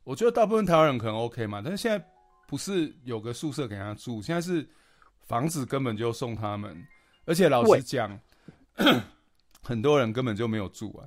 [0.04, 2.04] 我觉得大部分台湾人可能 OK 嘛，但是现在
[2.48, 4.68] 不是有个宿舍给他住，现在是
[5.28, 6.76] 房子根本就送他们，
[7.26, 8.20] 而且老实讲，
[9.62, 11.06] 很多人根本就没有住啊。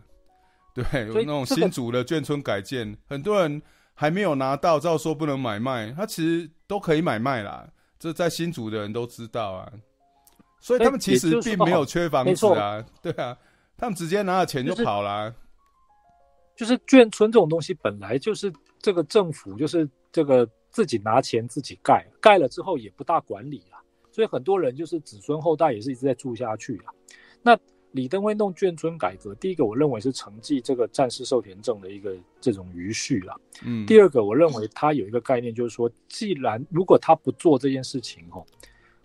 [0.73, 3.61] 对，有那种新竹的眷村改建，很多人
[3.95, 7.69] 还没有拿到，照说不能买卖，他其实都可以买卖啦，
[7.99, 9.73] 这在新竹的人都知道啊，
[10.61, 13.37] 所以他们其实并没有缺房子啊，对啊。
[13.77, 15.35] 他们直接拿了钱就跑了、啊
[16.55, 23.83] 就是，就是眷村这种东西本来就是这个政府就是这个自己拿钱自己盖，盖了之后也不大管理啊，
[24.13, 26.95] 所以很多人就是子孙后代也是一直在住下去啊。
[27.43, 27.59] 那
[27.95, 38.45] 李登辉弄眷村改革，第一个我认为是承继这个战士受田证的一个这种余绪了，嗯，第二个我认为他有一个概念，就是说，既然如果他不做这件事情哦，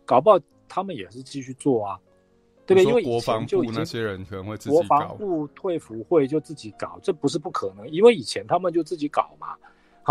[0.06, 2.00] 搞不好他们也是继续做啊。
[2.66, 2.88] 对不对？
[2.88, 7.90] 因为国防部那些人可能会自己搞，国防部退服会就自己搞，这不是不可能。
[7.90, 9.56] 因为以前他们就自己搞嘛。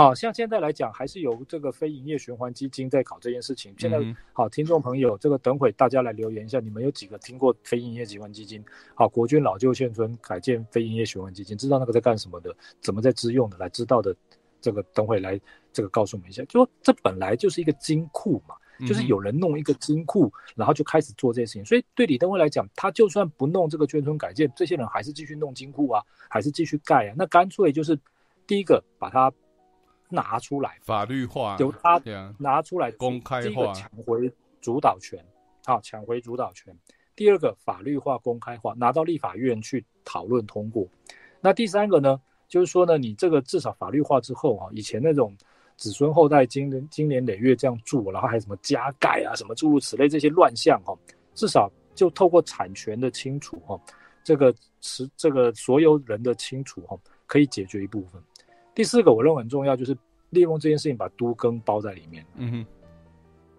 [0.05, 3.75] 好像现在来讲，还是由这个非营业循环基金在搞这件事情。
[3.79, 3.99] 现在
[4.33, 8.65] 好，听众朋友，这个等会大家来留言一下，你们有几个听过非营业循环基金？
[8.95, 14.15] 好，国军老旧眷村改建非营业循环基金，知道那个在干什么的，怎么在支用的，来知道的，
[14.61, 15.41] 这个等会来
[15.73, 16.45] 这个告诉我们一下。
[16.45, 18.55] 就说这本来就是一个金库嘛。
[18.87, 21.65] 就是有人弄一个金库，然后就开始做这些事情。
[21.65, 27.15] 所以对李登辉来讲，他就算不弄这个眷村改建，这些人还是继续弄金库啊，还是继续盖啊。
[27.19, 27.99] 那干脆就是
[28.47, 29.33] 第一个把它
[30.09, 32.01] 拿出来，法律化，由他
[32.39, 35.25] 拿出来公开化，第一个抢回主导权，
[35.65, 36.77] 好，抢回主导权。
[37.15, 40.87] 第二个法律化、公开化，拿到立法院去讨论通过。
[41.41, 45.37] 那第三个呢，就是说呢，你这个至少法律化之后啊，以前那种。
[45.79, 50.93] 子孙后代经年经年累月这样住，然后还有什么加盖啊，什么诸如此类这些乱象哈，
[51.37, 53.81] 至少就透过产权的清楚哈，
[54.25, 56.99] 这个持这个所有人的清楚哈，
[57.29, 58.21] 可以解决一部分。
[58.79, 59.93] 第四个我认为很重要，就是
[60.31, 62.25] 利用这件事情把都更包在里面。
[62.37, 62.67] 嗯哼，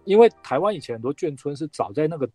[0.04, 2.26] 因为台湾以前很多眷村是早在那个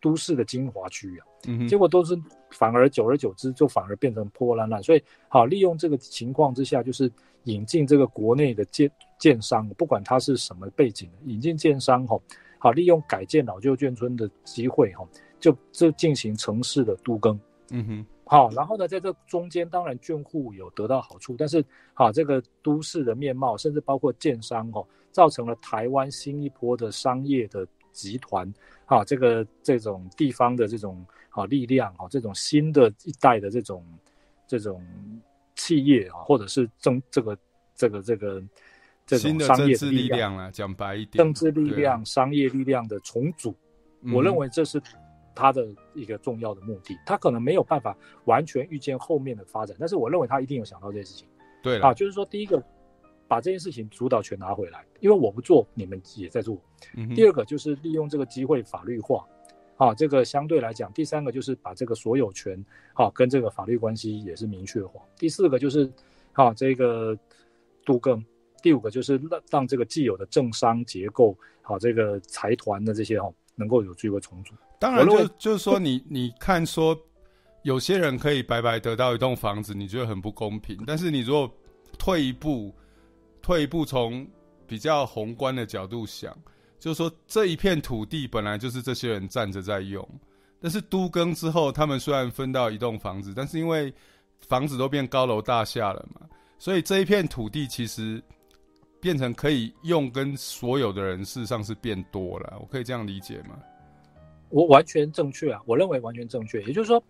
[0.00, 2.20] 都市的精华区啊，嗯，结果都是
[2.50, 7.08] 反而久而久之就反而变成破破烂烂，所以好利用这个情况之下，就是
[7.44, 8.90] 引进这个国内的建。
[9.20, 12.20] 建商不管他是什么背景，引进建商吼，
[12.58, 17.38] 好利用改建老旧眷村的机会吼，就就进行城市的都更，
[17.70, 21.62] 嗯哼，好，然后呢，在这中间，当然眷户有得到好处，但是
[21.92, 28.50] 好，这个都市的面貌，甚至包括建商哦，造成了台湾新一波的商业的集团，
[28.86, 33.84] 啊，这个这种地方的这种啊力量啊，这种新的一代的这种
[34.46, 34.82] 这种
[35.56, 37.36] 企业啊，或者是政这个
[37.74, 38.42] 这个这个
[39.04, 43.54] 这种商业的力量啊，讲白一点，政治力量、商业力量的重组，
[44.14, 44.80] 我认为这是。
[45.34, 51.26] 他的一个重要的目的，他可能没有办法完全预见后面的发展，但是我认为他一定有想到这件事情。
[51.62, 52.62] 对啊，就是说，第一个
[53.28, 56.58] 把这件事情主导权拿回来，因为我不做，你们也在做。
[56.96, 59.24] 嗯、第二个就是利用这个机会法律化，
[59.76, 62.62] 啊，这个相对来讲，第三个就是把这个所有权，
[62.94, 65.00] 啊，跟这个法律关系也是明确化。
[65.16, 65.90] 第四个就是，
[66.32, 67.16] 啊，这个
[67.84, 68.24] 杜更。
[68.62, 74.54] 第五个就是让让这个既有的政商结构，好，这个财团的这些哦，能够有机会重组。
[74.82, 76.98] 当然就，就就是说你，你你看说，
[77.62, 80.76] 有些人可以白白得到一栋房子，你觉得很不公平。
[80.84, 81.48] 但是你如果
[81.96, 82.74] 退一步，
[83.40, 84.26] 退一步从
[84.66, 86.36] 比较宏观的角度想，
[86.80, 90.06] 就是说这一片土地本来就是这些人站着在用。
[90.60, 93.94] 但是都更之后，他们虽然分到一栋房子，但是因为
[94.48, 96.26] 房子都变高楼大厦了嘛，
[96.58, 98.20] 所以这一片土地其实
[99.00, 102.58] 变成可以用跟所有的人事实上是变多了。
[102.60, 103.56] 我可以这样理解吗？
[104.52, 106.62] 我完全正确啊，我认为完全正确。
[106.64, 107.02] 也就是说，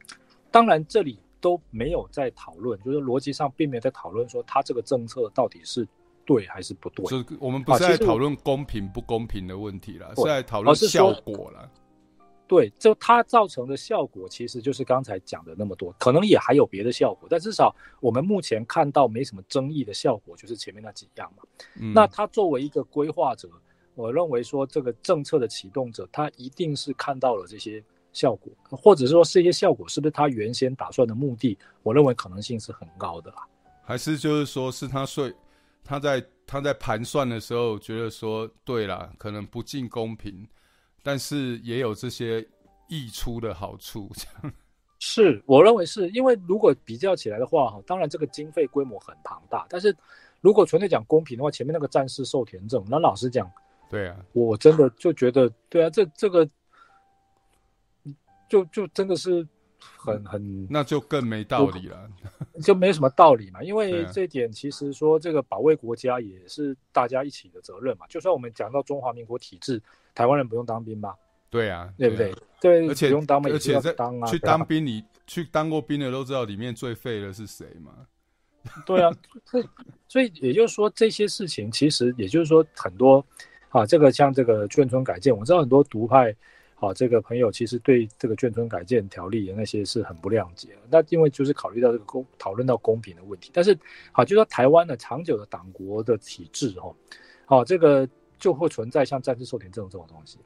[0.50, 5.86] 当然这里都没有在讨论，就是逻辑上并没有在讨论说他这个政策到底是
[6.24, 7.04] 对还是不对。
[7.06, 11.68] 就是我们不是在讨论公平不公平的问题了，是在讨论效果了。
[12.46, 21.42] 对，就它造成的效果，其实就是刚才讲的那么多，可能也还有别的效果，但至少我们目前看到没什么争议的效果，就是前面那几样嘛。
[21.80, 23.50] 嗯、那他作为一个规划者。
[23.94, 27.82] 我认为说，这个政策的启动者，他一定是看到了这些
[28.12, 31.58] 效果，或者是说这些效果是不是他原先打算的目的？
[31.82, 33.46] 我认为可能性是很高的啦。
[33.82, 35.34] 还是就是说是他睡
[35.84, 40.46] 他在他在盘算的时候觉得说，对啦，可能不尽公平，
[41.02, 42.46] 但是也有这些
[42.88, 44.10] 溢出的好处。
[44.14, 44.54] 这样
[45.00, 49.94] 是我认为是因为如果比较起来的话，哈，当然这个经费规模很庞大，但是
[50.40, 53.50] 如果纯粹讲公平的话，前面那个战士受田证，那老实讲。
[53.92, 56.48] 对啊，我真的就觉得，对啊，这这个，
[58.48, 59.46] 就就真的是
[59.78, 62.10] 很很，那就更没道理了，
[62.62, 63.62] 就没什么道理嘛。
[63.62, 68.06] 因为这点其实说这个保卫国家也是大家一起的责任嘛。
[68.08, 69.78] 就算我们讲到中华民国体制，
[70.14, 71.14] 台湾人不用当兵吧？
[71.50, 72.34] 对啊，对不对？
[72.62, 77.92] 对，而且不用当兵，而且在当啊，去当兵，你去当过兵的都知道里面最废的是谁嘛？
[78.86, 79.10] 对啊，
[79.44, 79.68] 所以
[80.08, 83.22] 所以也就是说这些事情，其实也就是说很多。
[83.72, 86.30] 啊，这个像这个眷村改建，我知道很多独派，
[86.74, 90.68] 啊，这个朋友其实对这个眷村改建条例的那些是很不谅解。
[90.90, 93.74] 那因为就是考虑到这个公讨论到公平的问题，但是，
[94.12, 96.94] 好，就说台湾的长久的党国的体制，哦，
[97.46, 98.06] 好，这个
[98.38, 100.38] 就会存在像战士受田证这种东西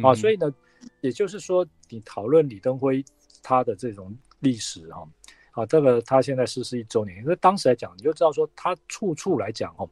[0.00, 0.54] 啊，所以呢，
[1.00, 3.04] 也就是说，你讨论李登辉
[3.42, 5.04] 他的这种历史，哈，
[5.50, 9.84] 啊，这个他现在逝世一周年，因为当时来讲，你就知道说他处处来讲，哈，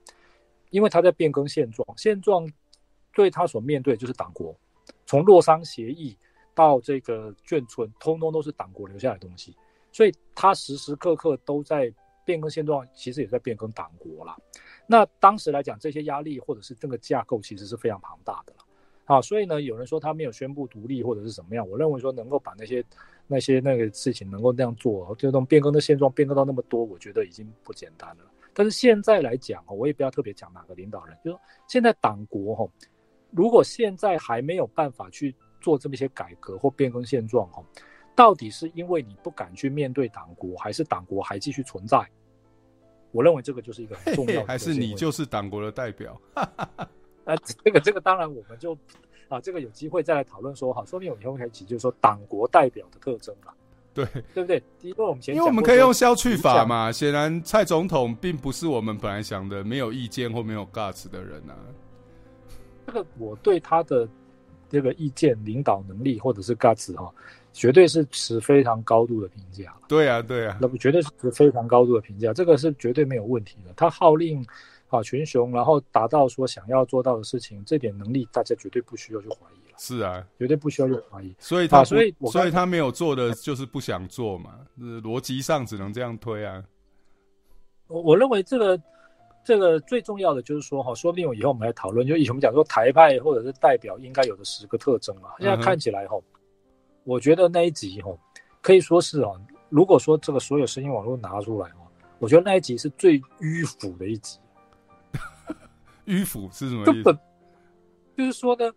[0.71, 2.49] 因为他在变更现状，现状。
[3.17, 4.55] 对他所面对就是党国，
[5.07, 6.15] 从洛桑协议
[6.55, 9.57] 到这个眷村，通通都是党国留下来的东西，
[9.91, 11.91] 所以他时时刻刻都在
[12.27, 14.37] 变更现状，其实也在变更党国啦。
[14.87, 18.65] 那当时来讲，这些压力或者是这个架构其实是非常庞大的了。
[19.07, 22.85] 啊，所以呢，有人说他没有宣布独立或者是怎么样，我认为说能够把那些
[23.27, 28.25] 那些那个事情能够那样做，就这种变更的现状变更到那么多，我觉得已经不简单了。
[28.53, 32.69] 但是现在来讲，我也不要特别讲哪个领导人，就说现在党国哈。
[33.37, 37.63] 如果现在还没有办法去做这么一些改革或变更现状，哈，
[38.15, 42.03] 到底是因为你不敢去面对党国，还是党国还继续存在？
[43.13, 46.19] 我认为这个就是一个很重要的，还是你就是党国的代表？
[46.33, 48.77] 啊， 这个这个当然我们就
[49.29, 53.55] 啊，这个有机会再来讨论说，哈，说不定我们以后可以起就是说党国代表的特征了，
[53.93, 54.63] 对 对不对？
[54.81, 61.57] 因为我们前因为我们可以用消去法嘛，显然蔡总统并不是我们本来想的没有意见或没有 guts 的人啊。
[62.87, 64.09] 这 个我对他的
[64.69, 67.13] 这个意见、领导能力或者是 guts 哈，
[67.53, 69.75] 绝对是持非常高度的评价。
[69.89, 73.73] 对啊，对啊，那么绝对是持非常高度的评价，这个是绝对没有问题的。
[73.77, 74.45] 他号令
[74.89, 79.77] 啊群雄，然后达到说想要做到的事情，这点能力大家绝对不需要去怀疑了。
[79.79, 81.35] 是啊，绝对不需要去怀疑。
[81.39, 86.63] 所以他、啊，所以所以他没有做的就是不想做嘛，逻辑上只能这样推啊。
[87.87, 88.81] 我我认为这个。
[89.47, 96.21] 这个最重要的就是说哈，说不定我以后我们来讨论，就以前我们讲说台派或者是代表应该有的十个特征啊，现在看起来哈，
[97.05, 98.11] 我觉得那一集哈
[98.61, 99.31] 可以说是啊
[99.69, 101.87] 如果说这个所有声音网络拿出来哦，
[102.19, 104.41] 我觉得那一集是最迂腐的一集。
[106.07, 106.93] 迂腐是什么意思？
[106.93, 107.19] 根本
[108.17, 108.73] 就是说呢，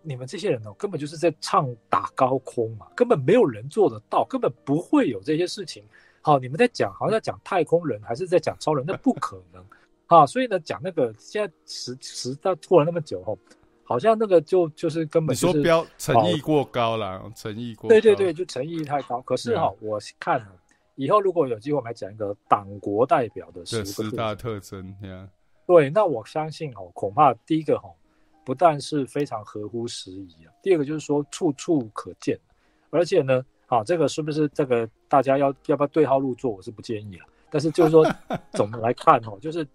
[0.00, 5.84] 你们这些人哦，根本就是在唱打高空嘛，根本没有人做得到，根本不会有这些事情。
[6.22, 8.84] 好，你们在讲，好像在讲太空人，还是在讲超人？
[8.86, 9.62] 那不可能
[10.08, 10.26] 啊！
[10.26, 13.38] 所以呢，讲那个现在时时到拖了那么久哦，
[13.84, 19.20] 好像那个就就是根本、就是、你说标诚意过高了，诚意过高对对对，就诚意太高。
[19.20, 20.44] 可是哈、哦，嗯、我看
[20.96, 24.94] 以后如果有机会，我们来讲一个党国代表的十十大特征。
[25.66, 27.90] 对，那我相信哦，恐怕第一个哈，
[28.44, 32.38] 不但是非常合乎时宜啊，第二个就是说处处可见，
[32.88, 37.26] 而且呢，啊，这个是不是这个大家要要不要对号入座，我是不建议了。
[37.50, 38.04] 但是就是说，
[38.52, 39.66] 总的来看哦，就是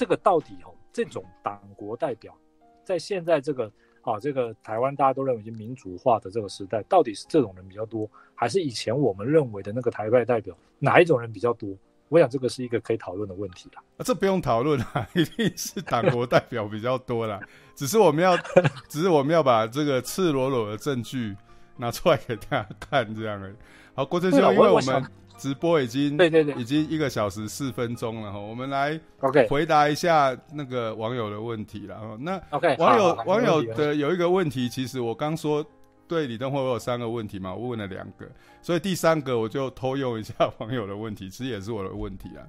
[0.00, 2.34] 这个到底哦，这种党国代表，
[2.82, 3.70] 在现在这个
[4.00, 11.76] 啊这个台湾大家都认为已经民主化的这个时代，到底是这种人比较多，还是以前我们认为的那个台派代表哪一种人比较多？
[12.08, 13.82] 我想这个是一个可以讨论的问题啦。
[13.98, 17.38] 啊，这不用讨论啊， 一定是党国代表比较多啦。
[17.74, 18.34] 只是我们要，
[18.88, 21.36] 只是我们要把这个赤裸裸的证据
[21.76, 23.54] 拿出来给大家看，这样而已。
[23.92, 25.04] 好，国珍兄，因为我们
[25.40, 32.16] 直播已经对对对，已经一个小时四分钟了哈，我们来 OK 回答一下那个网友的问题了。
[32.20, 35.64] 那 OK 网友网友的有一个问题，其实我刚说。
[36.10, 38.28] 对李登辉，我有三个问题嘛，我问了两个，
[38.60, 42.42] 所以第三个我就偷用一下网友的问题，其实也是我的问题啊。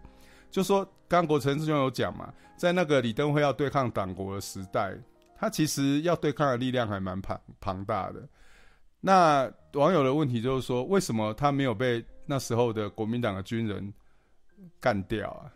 [0.50, 4.96] 就说刚国成师兄有讲嘛，在那个李登辉要对抗党国的时代，
[5.38, 8.28] 他其实要对抗的力量还蛮庞庞大的。
[9.00, 13.94] 那网友的问题就是说，为什么他没有被那时候的国民党的军人
[14.80, 15.54] 干掉啊？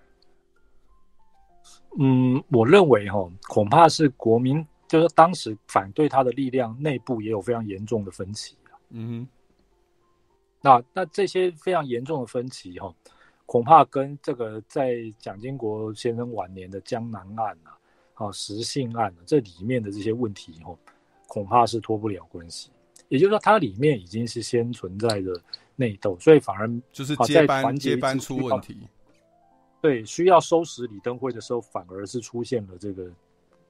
[2.00, 4.66] 嗯，我认为哈，恐怕是国民。
[4.88, 8.78] 就是当时反对他的力量内部也有非常严重的分歧啊。
[8.92, 9.28] 嗯哼，
[10.62, 12.94] 那那这些非常严重的分歧哈，
[13.48, 17.74] 恐怕跟这个在蒋经国先生晚年的江南案啊、
[18.14, 20.78] 啊石信案啊这里面的这些问题哈，
[21.28, 22.70] 恐怕是脱不了关系。
[23.08, 25.40] 也就是说，它里面已经是先存在着
[25.76, 28.78] 内斗，所以反而就是接班接班出问题。
[29.82, 33.08] 对，需要收拾李登辉的时候，反而是出现了这个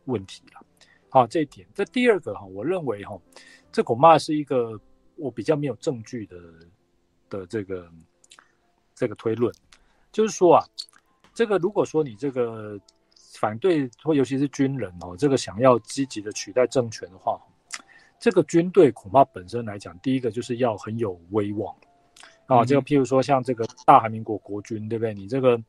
[0.06, 0.66] 问题了。
[1.10, 1.68] 好，这一点。
[1.74, 3.20] 这第二个哈，我认为哈，
[3.72, 4.80] 这恐怕是一个
[5.18, 6.38] 我比较没有证据的
[7.30, 7.92] 的这个
[8.94, 9.54] 这个推论，
[10.12, 10.66] 就是说啊，
[11.34, 12.80] 这个如果说你这个
[13.34, 17.42] 反对或尤其是军人哦，这个想要积极的取代政权的话，
[18.20, 21.76] 这个军队恐怕本身来讲，第一个就是要很有威望
[22.48, 22.66] 啊。
[22.66, 25.14] 这个譬如说像这个大韩民国国军，对不对？
[25.14, 25.62] 你这个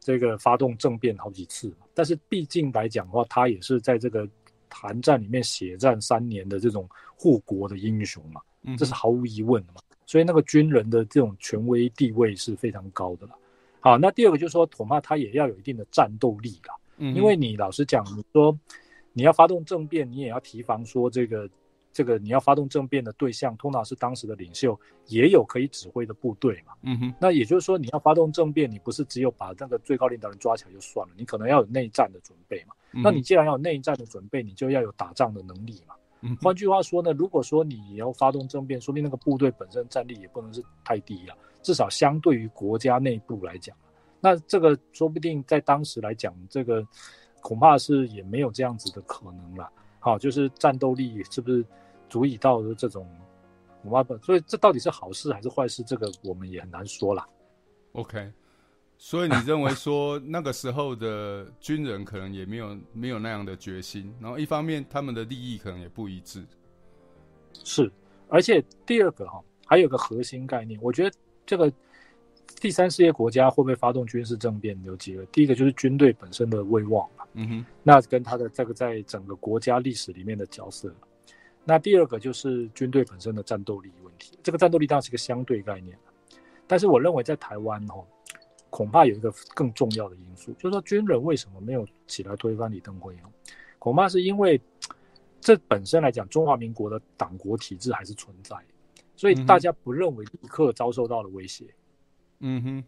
[0.00, 4.28] 这个发动政变好几次，但是毕竟来讲的话，他也是在这个。
[4.70, 6.86] 韩战里面血战三年的这种
[7.16, 8.42] 护国的英雄嘛，
[8.76, 9.80] 这是毫无疑问的嘛。
[10.04, 13.32] 所以那个军人的这种权威地位是非常高的了。
[13.80, 16.74] 好，那第二个就是说，恐怕他也要有一定的战斗力啦。
[16.98, 18.56] 因为你老实讲，你说
[19.14, 21.48] 你要发动政变，你也要提防说这个。
[21.98, 24.78] 这个你要发动政变的对象，通常是当时的领袖，
[25.08, 26.74] 也有可以指挥的部队嘛。
[26.82, 27.14] 嗯哼。
[27.20, 32.74] 那也就是说，你要发动政变，你不是只有把那个最高领导人抓起来就算了，你可能要有内战的准备嘛。
[32.92, 33.02] 嗯。
[33.02, 35.96] 那你既然要有内战的准备，你就要有打仗的能力嘛。
[36.20, 36.36] 嗯。
[36.40, 43.76] 换句话说呢，如果说你要发动政变，说明那个部队本身战力也不能是太低了，至少相对于国家内部来讲，
[44.20, 46.86] 那这个说不定在当时来讲，这个
[47.40, 49.68] 恐怕是也没有这样子的可能了。
[50.00, 51.66] 好，就是战斗力是不是
[52.08, 53.06] 足以到这种，
[54.22, 55.82] 所以这到底是好事还是坏事？
[55.82, 57.26] 这个我们也很难说啦。
[57.92, 58.30] OK，
[58.96, 66.44] 所以你认为说那个时候的军人可能也没有没有那样的决心，然后一方面他们的利益可能也不一致。
[67.64, 67.90] 是，
[68.28, 71.72] 而且第二个哈，还有个核心概念，我觉得这个
[72.60, 77.08] 第三世界国家会不会发动军事政变有几个，第一个就是军队本身的威望。
[77.34, 80.92] 嗯哼，那跟他的这个在整个国家历史里面的角色，
[81.68, 84.38] 那第二个就是军队本身的战斗力问题。
[84.42, 85.98] 这个战斗力当然是一个相对概念，
[86.66, 88.02] 但是我认为在台湾哦，
[88.70, 93.28] 恐怕有一个更重要的因素，就是说军人为什么没有起来推翻李登辉哦？
[93.78, 94.58] 恐怕是因为
[95.42, 98.56] 这本身来讲，中华民国的党国体制还是存在，
[99.14, 101.66] 所以大家不认为立刻遭受到了威胁。
[102.38, 102.84] 嗯哼。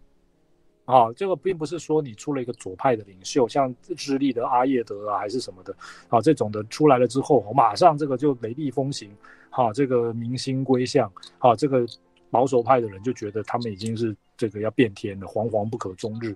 [0.91, 5.72] 啊，这个并不是说你出了一个左派的领袖，像智利的阿叶德啊，还是什么的，
[6.09, 9.09] 啊，这种的出来了之后，马上这个就雷厉风行，
[9.51, 11.86] 哈，这个民心归向，啊，这个
[12.28, 16.34] 保守派的人就觉得他们已经是这个要变天了，惶惶不可终日，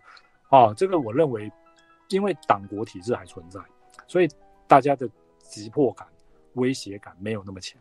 [0.50, 1.50] 啊，这个我认为，
[2.10, 3.60] 因为党国体制还存在，
[4.06, 4.28] 所以
[4.68, 6.06] 大家的急迫感、
[6.54, 7.80] 威胁感没有那么强。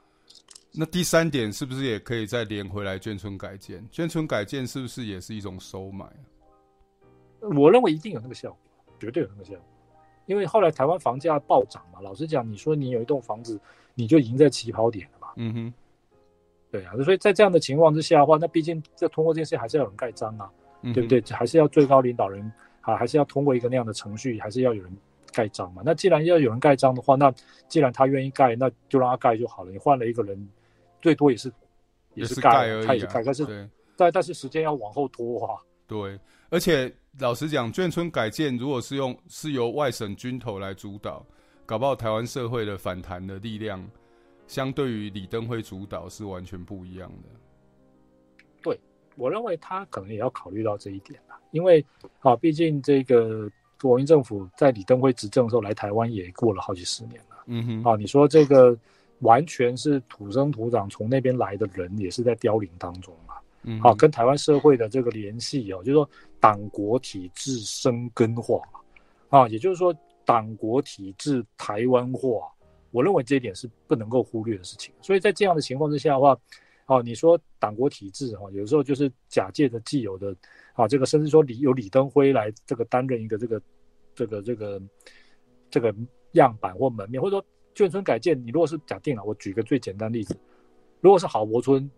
[0.76, 2.98] 那第三点是不是也可以再连回来？
[2.98, 6.04] 眷村改建，眷村改建是不是也是一种收买？
[7.56, 8.58] 我认为一定有那个效果，
[9.00, 9.64] 绝对有那个效果。
[10.26, 13.60] 因为后来台湾房价暴涨嘛，老实讲，你说你有一栋房子，
[13.94, 15.28] 你就已经在起跑点了嘛。
[15.36, 15.74] 嗯哼，
[16.72, 20.50] 对啊，所以在这样的情况之下的话，那毕竟这通过这件事还是要有人盖章啊，
[20.82, 21.22] 嗯、对不对？
[21.32, 24.98] 还是要最高领导人啊，还是要通过一个那样的程序，还是要有人
[25.34, 25.82] 盖章嘛。
[25.84, 27.30] 那既然要有人盖章的话，那
[27.68, 29.72] 既然他愿意盖，那就让他盖就好了。
[29.72, 30.48] 你换了一个人，
[31.02, 31.52] 最多也是
[32.14, 35.60] 也是盖而已、啊，他也是盖，但是但但是时间要往后拖啊。
[35.86, 36.18] 对，
[36.50, 36.90] 而且。
[37.20, 41.24] 老实讲，眷村改建如果是用是由外省军头来主导，
[41.64, 43.88] 搞不好台湾社会的反弹的力量，
[44.48, 47.30] 相对于李登辉主导是完全不一样的。
[48.64, 48.80] 对，
[49.16, 51.86] 我认为他可能也要考虑到这一点吧，因为
[52.22, 53.48] 啊，毕竟这个
[53.80, 57.44] 国民政府在李登辉执政的时候来台湾也过了好几十年了。
[57.46, 58.76] 嗯哼，啊，你说这个
[59.20, 63.23] 完全是土生土长从那边来的人，也是在凋零当中嘛。
[63.66, 66.10] 嗯，好，跟台湾社会的这个联系哦，就是说
[66.40, 68.62] 党国体制生根化
[69.30, 69.96] 啊，也就是说
[70.26, 72.52] 党国体制台湾化，
[72.92, 74.94] 我认为这一点是不能够忽略的事情。
[75.02, 76.38] 所以在这样的情况之下的话，
[76.88, 80.36] 哦，你说党国体制哈，有时候就是假借着既有的
[80.74, 83.62] 啊，这个甚至说李有李登辉来这个担任一个这个
[84.14, 84.82] 这个这个
[85.72, 85.96] 这个
[86.34, 90.38] 样板或门面，或者说眷村改建，你如果是假定了，我举个最简单例子，
[91.00, 91.90] 如果是郝柏村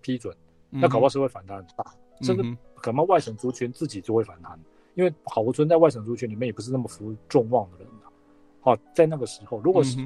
[0.00, 0.32] 批准。
[0.70, 1.84] 那搞不好是会反弹很大，
[2.20, 4.64] 嗯、甚至可能外省族群自己就会反弹，嗯、
[4.94, 8.06] 因为郝柏村在外省族群里面也不是那么服众望的人的。
[8.60, 9.96] 好，在那个时候，如果是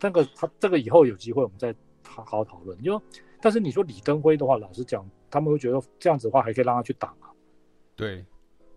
[0.00, 1.74] 那个他这个以后有机会我们再
[2.06, 2.80] 好好讨论。
[2.82, 3.00] 就
[3.40, 7.28] 但是你说李登辉的话，老实讲，他们会觉得这样子的话还可以让他去挡啊。
[7.94, 8.24] 对，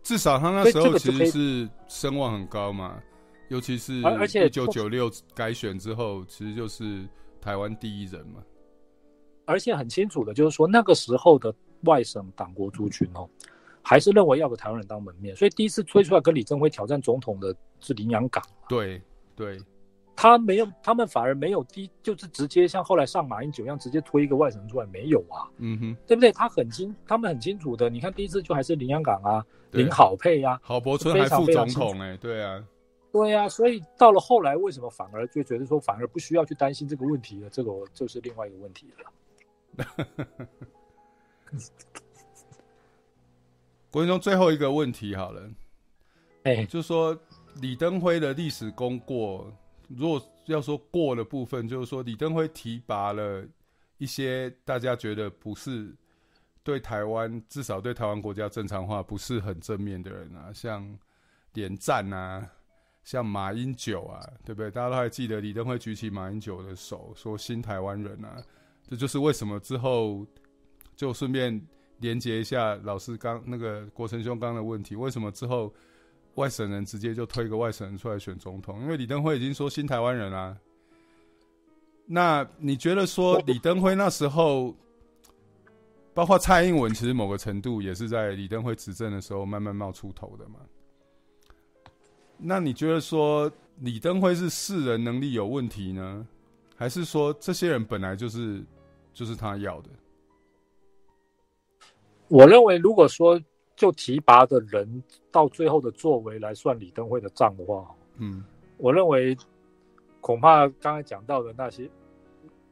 [0.04, 3.02] 至少他那时候其实是声望很高嘛，
[3.48, 7.08] 尤其是而且一九九六改选之后，其实就是
[7.42, 8.44] 台湾第一人嘛。
[9.46, 13.30] 而且很清楚的，就是说那个时候的外省党国族群哦，
[13.82, 18.44] 还是认为要个台湾人当门面，所以第一次推出来跟李登辉挑战总统的是林洋港。
[18.70, 19.02] 对
[19.36, 19.60] 对，
[20.16, 25.50] 他没有，他们反而没有第，就是直接像后来上马英九一样，直接推一个外省出来，没有啊。
[25.58, 26.32] 嗯哼，对不对？
[26.32, 27.90] 他很清，他们很清楚的。
[27.90, 32.64] 你看第一次就还是林洋港啊，林好配啊，郝柏村还副总统哎，对啊，
[33.12, 33.50] 对啊。
[33.50, 37.50] 所以到了后来，为什么反而就觉得说反而不需要去担心这个问题了？
[37.50, 39.12] 这个就是另外一个问题了。
[43.92, 45.42] 国中最后一个问题好了，
[46.44, 47.16] 哎、欸，就是说
[47.62, 49.56] 李登辉的历史功过，
[49.88, 53.46] 如果要说过的部分，就是说李登辉提拔了
[54.00, 55.96] 一些大家觉得不是
[56.64, 60.98] 对台湾，至少对台湾国家正常化不是很正面的人啊，像
[61.54, 62.50] 连战啊，
[63.04, 64.72] 像马英九啊，对不对？
[64.72, 68.42] 大家都还记得李登辉举起马英九的手，说新台湾人啊。
[68.90, 70.26] 这就是为什么之后
[70.96, 71.60] 就顺便
[72.00, 75.74] 连接一下老师刚那个国成兄刚的问题，为什么之后
[76.36, 78.82] 外省人直接就推个外省人出来选总统？
[78.82, 80.58] 因为李登辉已经说新台湾人啦。
[82.06, 84.76] 那你觉得说李登辉那时候，
[86.14, 90.60] 包括蔡英文，其实某个程度也是在李登辉执政的时候慢慢冒出头的嘛？
[92.38, 96.28] 那你觉得说李登辉是世人能力有问题呢？
[96.76, 98.62] 还是说这些人本来就是
[99.14, 99.90] 就是他要的？
[102.28, 103.40] 我认为，如果说
[103.76, 108.44] 就提拔的人到最后的作为来算李登辉的账的话，嗯，
[108.78, 109.38] 我认为
[110.20, 111.90] 恐怕刚才讲到的那些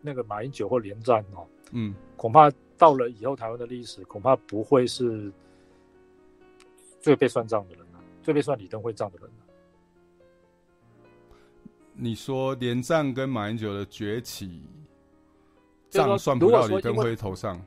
[0.02, 5.32] 那个马英九或连战哦，嗯，恐怕到了以后台湾的历史，恐怕不会是
[7.00, 9.30] 最被算账的人了，最被算李登辉账的人。
[11.94, 14.64] 你说连战跟马英九的崛起，
[15.92, 17.62] 账算不到李登辉头上？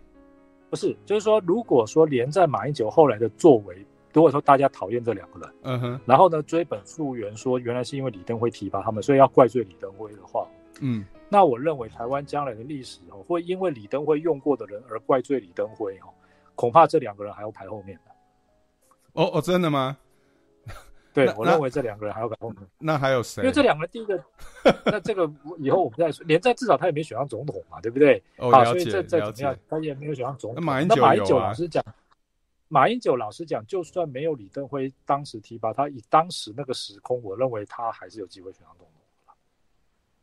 [0.70, 10.48] 不是，就是说，如果说连战、马英九后来的作为，如果说大家讨厌这两个人，嗯哼，然后呢追本溯源，说原来是因为李登辉提拔他们，所以要怪罪李登辉的话，
[10.80, 16.10] 嗯，那我认为台湾将来的历史哦，会因为李登辉用过的人而怪罪李登辉哦，
[16.56, 18.10] 恐怕这两个人还要排后面的。
[19.12, 19.96] 哦哦，真的吗？
[21.14, 22.58] 对，我认为这两个人还要改后面。
[22.76, 23.40] 那还有谁？
[23.42, 24.22] 因为这两个人，第一个，
[24.84, 26.26] 那这个以后我们再说。
[26.26, 28.20] 连战至少他也没选上总统嘛，对不对？
[28.38, 28.80] 哦，了解。
[28.80, 29.58] 所以这这怎么样？
[29.68, 30.56] 他也没有选上总统。
[30.56, 30.82] 那马
[31.14, 31.46] 英九啊？
[31.46, 31.84] 老实讲，
[32.66, 38.90] 马英九老实讲，就算没有李登辉当时提拔他，以当时那个时空，我认为他还是有机会选上总统。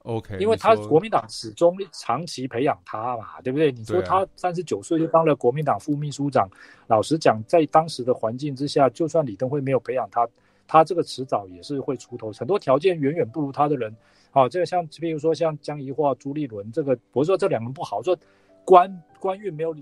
[0.04, 3.72] OK，因为他国民党始终长期培养他嘛，对不对？
[3.72, 6.50] 你说他三十九岁就当了国民党副秘书长，
[6.88, 10.28] 老实讲，在当时的环境之下，就算李登辉没有培养他。
[10.72, 13.94] 他这个迟早也是会出头，很多条件远远不如他的人
[14.32, 18.18] 好，这个像比如说像江宜桦、朱立伦，这个不是说这两个人不好，说
[18.64, 18.90] 官
[19.20, 19.76] 官运没有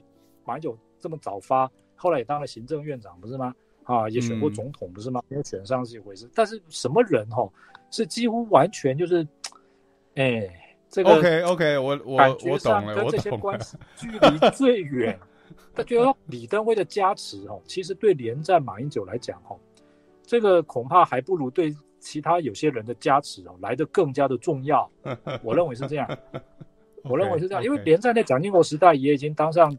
[0.44, 3.54] 马英九这么早发，后来也当了行政院长，不是吗？
[3.84, 5.22] 啊，也选过总统，不是吗？
[5.28, 7.48] 没有选上是一回事，但是什么人哈，
[7.92, 9.28] 是几乎完全就是，
[10.16, 10.50] 哎，
[10.90, 12.18] 这个 OK OK，我我
[12.50, 15.16] 我懂了，我这些关系距离最远。
[15.76, 19.56] 他觉得李登辉的加持哦，其实对连战马英九来讲哦，
[20.30, 24.88] 这个恐怕还不如对其他有些人的加持哦来得更加的重要。
[25.42, 26.08] 我认为是这样，
[27.02, 29.76] 我认为是这样，因为连战在蒋经国时代也已经当上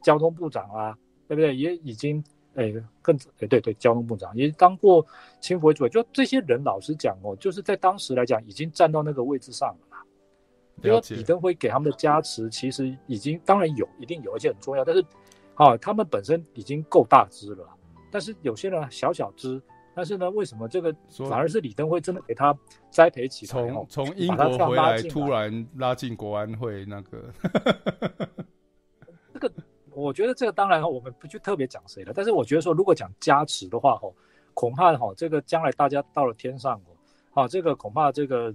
[0.00, 0.96] 交通部长啊，
[1.26, 1.56] 对不对？
[1.56, 2.22] 也已经
[2.54, 2.72] 哎
[3.02, 5.04] 更哎对对，交通部长也当过
[5.40, 9.98] 青辅委主委，就这些人老实讲哦，就是在当时来讲已经站到那个位置上了。
[10.80, 14.84] 比如说李登辉给他们的加持，其实已经当然有，一定有，而且很重要。
[14.84, 15.04] 但是，
[15.56, 17.66] 啊，他们本身已经够大只了。
[18.12, 19.60] 但是有些人小小只，
[19.98, 20.94] 但是呢，为什么这个
[21.28, 22.56] 反而是李登辉真的给他
[22.88, 23.50] 栽培起来？
[23.50, 27.24] 从从英国回来，突然拉进国安会那个，
[29.34, 29.52] 这个
[29.92, 32.12] 我觉得这个当然我们不去特别讲谁了。
[32.14, 34.14] 但是我觉得说，如果讲加持的话，吼，
[34.54, 36.80] 恐怕哈，这个将来大家到了天上，
[37.32, 38.54] 哦，这个恐怕这个。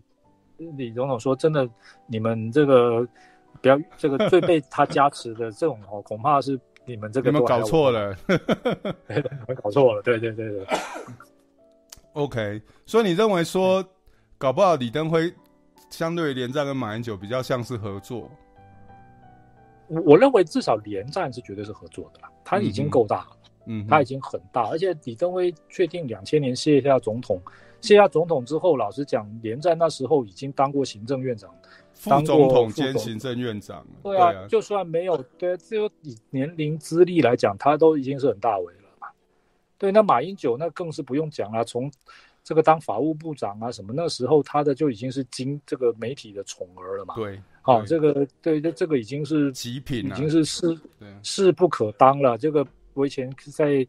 [0.77, 1.67] 李总统说：“真的，
[2.05, 3.05] 你们这个
[3.59, 8.15] 不要这个最被他加持的这种哦，恐怕是你们这个你们搞错了，
[9.61, 10.65] 搞错了，对对对对。
[12.13, 13.83] OK，所以你认为说，
[14.37, 15.33] 搞不好李登辉
[15.89, 18.29] 相对于连战跟马英九比较像是合作？
[19.87, 27.41] 我我认为至少连战是绝对是合作的啦，他已经够大了，嗯，他已经很大，而且李登辉确定两千年卸下总统。”
[27.81, 31.53] 卸下总统之后，老实讲，连战那时候已经当过行政院长，
[31.93, 33.85] 副总统兼行政院长。
[34.01, 38.73] 对啊，就算没有，对，就以年龄资历来讲，他都已经是很大为。
[39.83, 41.91] 对，那马英九那更是不用讲了，从
[42.41, 47.15] 这个当法务部长啊什么，那时候他的就已经是经这个媒体的宠儿了嘛。
[47.15, 50.79] 对，好、哦，这个对，这这个已经是极品，已经是势
[51.21, 52.37] 势不可当了。
[52.37, 53.85] 这个我以前在。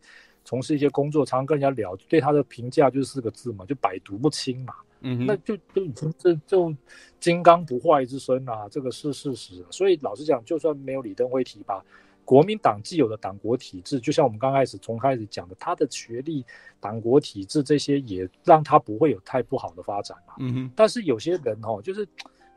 [0.46, 4.74] 从事一些工作，常常跟人家聊，对他的评价就是四个字嘛，就百毒不侵嘛。
[5.00, 6.70] 嗯哼，那就就已经这就
[7.18, 9.64] 金刚不坏之身啊，这个是事实。
[9.70, 11.82] 所以老实讲，就算没有李登辉提拔，
[12.24, 16.44] 国民党既有的党国体制，就像我们刚开始从开始讲的，他的学历、
[16.80, 20.34] 党国体制这些，也让他不会有太不好的发展嘛。
[20.38, 22.06] 嗯哼，但是有些人哦，就是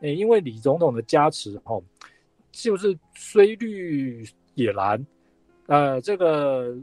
[0.00, 1.82] 诶，因为李总统的加持哦，
[2.50, 5.06] 就是虽绿也蓝，
[5.66, 6.76] 呃，这个。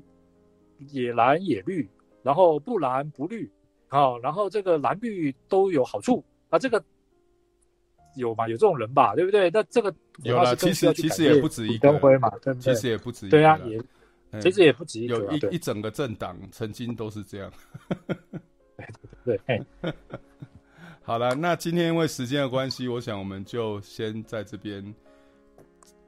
[0.89, 1.89] 也蓝也绿，
[2.21, 3.49] 然后不蓝不绿，
[3.87, 6.83] 啊，然后这个蓝绿都有好处啊，这个
[8.15, 8.47] 有嘛？
[8.47, 9.49] 有这种人吧，对不对？
[9.51, 9.93] 那这个
[10.23, 12.73] 有了，其实其实也不止一个，嘛，对不对？
[12.73, 17.51] 其实也不止一个，对啊，也其实也不止一个，有一一整个政党曾经都是这样。
[19.23, 19.93] 对 对对，
[21.03, 24.93] 好了，那今天因为时间的关系，我想我们就先在这边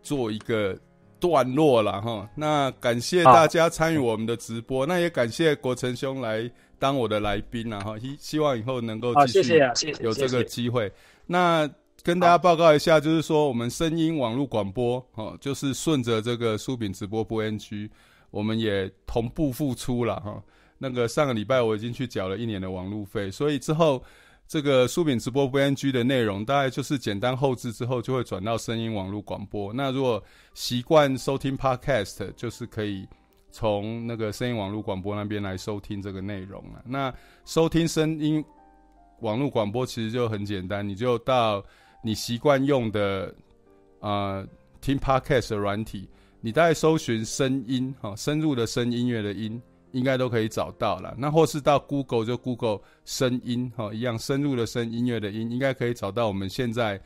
[0.02, 0.78] 做一个。
[1.20, 6.48] 段落了哈，那感谢大家参与我们的直播，那也感谢国成兄来
[6.78, 9.60] 当我的来宾了哈，希希望以后能够继续
[10.00, 10.94] 有这个机会。
[11.26, 11.68] 那
[12.08, 17.90] 跟大家报告一下，就是说我们声音网络广播哦，就是顺着这个书饼直播播 NG，
[18.32, 20.42] 我们也同步复出了哈。
[20.78, 24.02] 那个上个礼拜我已经去缴了一年的网路费，所以之后。
[24.50, 29.74] 这个书饼直播不 NG 的内容，大概就是简单后置之后，就会转到声音网络广播。
[29.74, 30.24] 那如果
[30.54, 33.06] 习惯收听 Podcast，就是可以
[33.52, 36.82] 从那个声音网络广播那边来收听这个内容了。
[36.86, 37.14] 那
[37.44, 38.42] 收听声音
[39.20, 41.62] 网络广播其实就很简单，你就到
[42.04, 43.34] 你习惯用的
[44.00, 44.48] 呃
[44.82, 46.08] 听 Podcast 的软体，
[46.42, 49.62] 你大概搜寻声音哈，深入的声音乐的音。
[49.94, 51.16] 应该都可以找到了。
[51.18, 57.02] 那或是到 Google 就 Google 声音哈，一样深入的声音乐的音，应该可以找到我们现在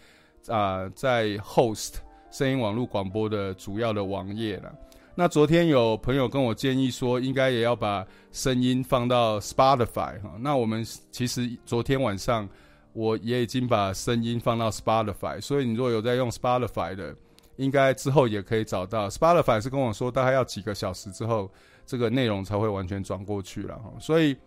[0.47, 1.93] 啊、在 host
[2.31, 4.73] 声音网络广播的主要的网页了。
[5.13, 10.35] 那昨天有朋友跟我建议说，应该也要把声音放到 Spotify 哈。
[10.39, 12.49] 那我们其实昨天晚上
[12.93, 17.15] 我也已经把声音放到 Spotify，所以你如果有在用 Spotify 的，
[17.57, 19.09] 应该之后也可以找到。
[19.09, 21.49] Spotify 是跟我说大概要几个小时之后。
[21.83, 24.37] 这个内容才会完全转过去了，所以，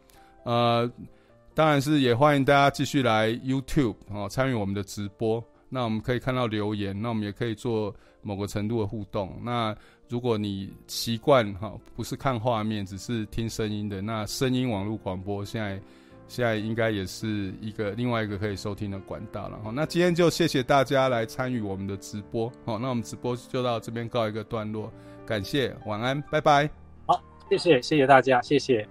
[0.44, 0.90] 呃，
[1.52, 5.44] 当然是也欢迎大家继续来 YouTube 哦，参与我们的直播。
[5.68, 9.38] 那我们可以看到留言，那我们也可以做某个程度的互动。
[9.42, 9.76] 那
[10.08, 15.78] 如果你习惯哈，不是看画面，只是听声音的，那声音网络广播现在
[16.34, 19.70] 现在应该也是一个另外一个可以收听的管道了哈。
[19.72, 24.92] 那今天就谢谢大家来参与我们的直播，好，那我们直播就到这边告一个段落，
[25.24, 26.68] 感谢，晚安，拜拜。
[27.06, 28.84] 好谢谢，谢谢大家，谢谢。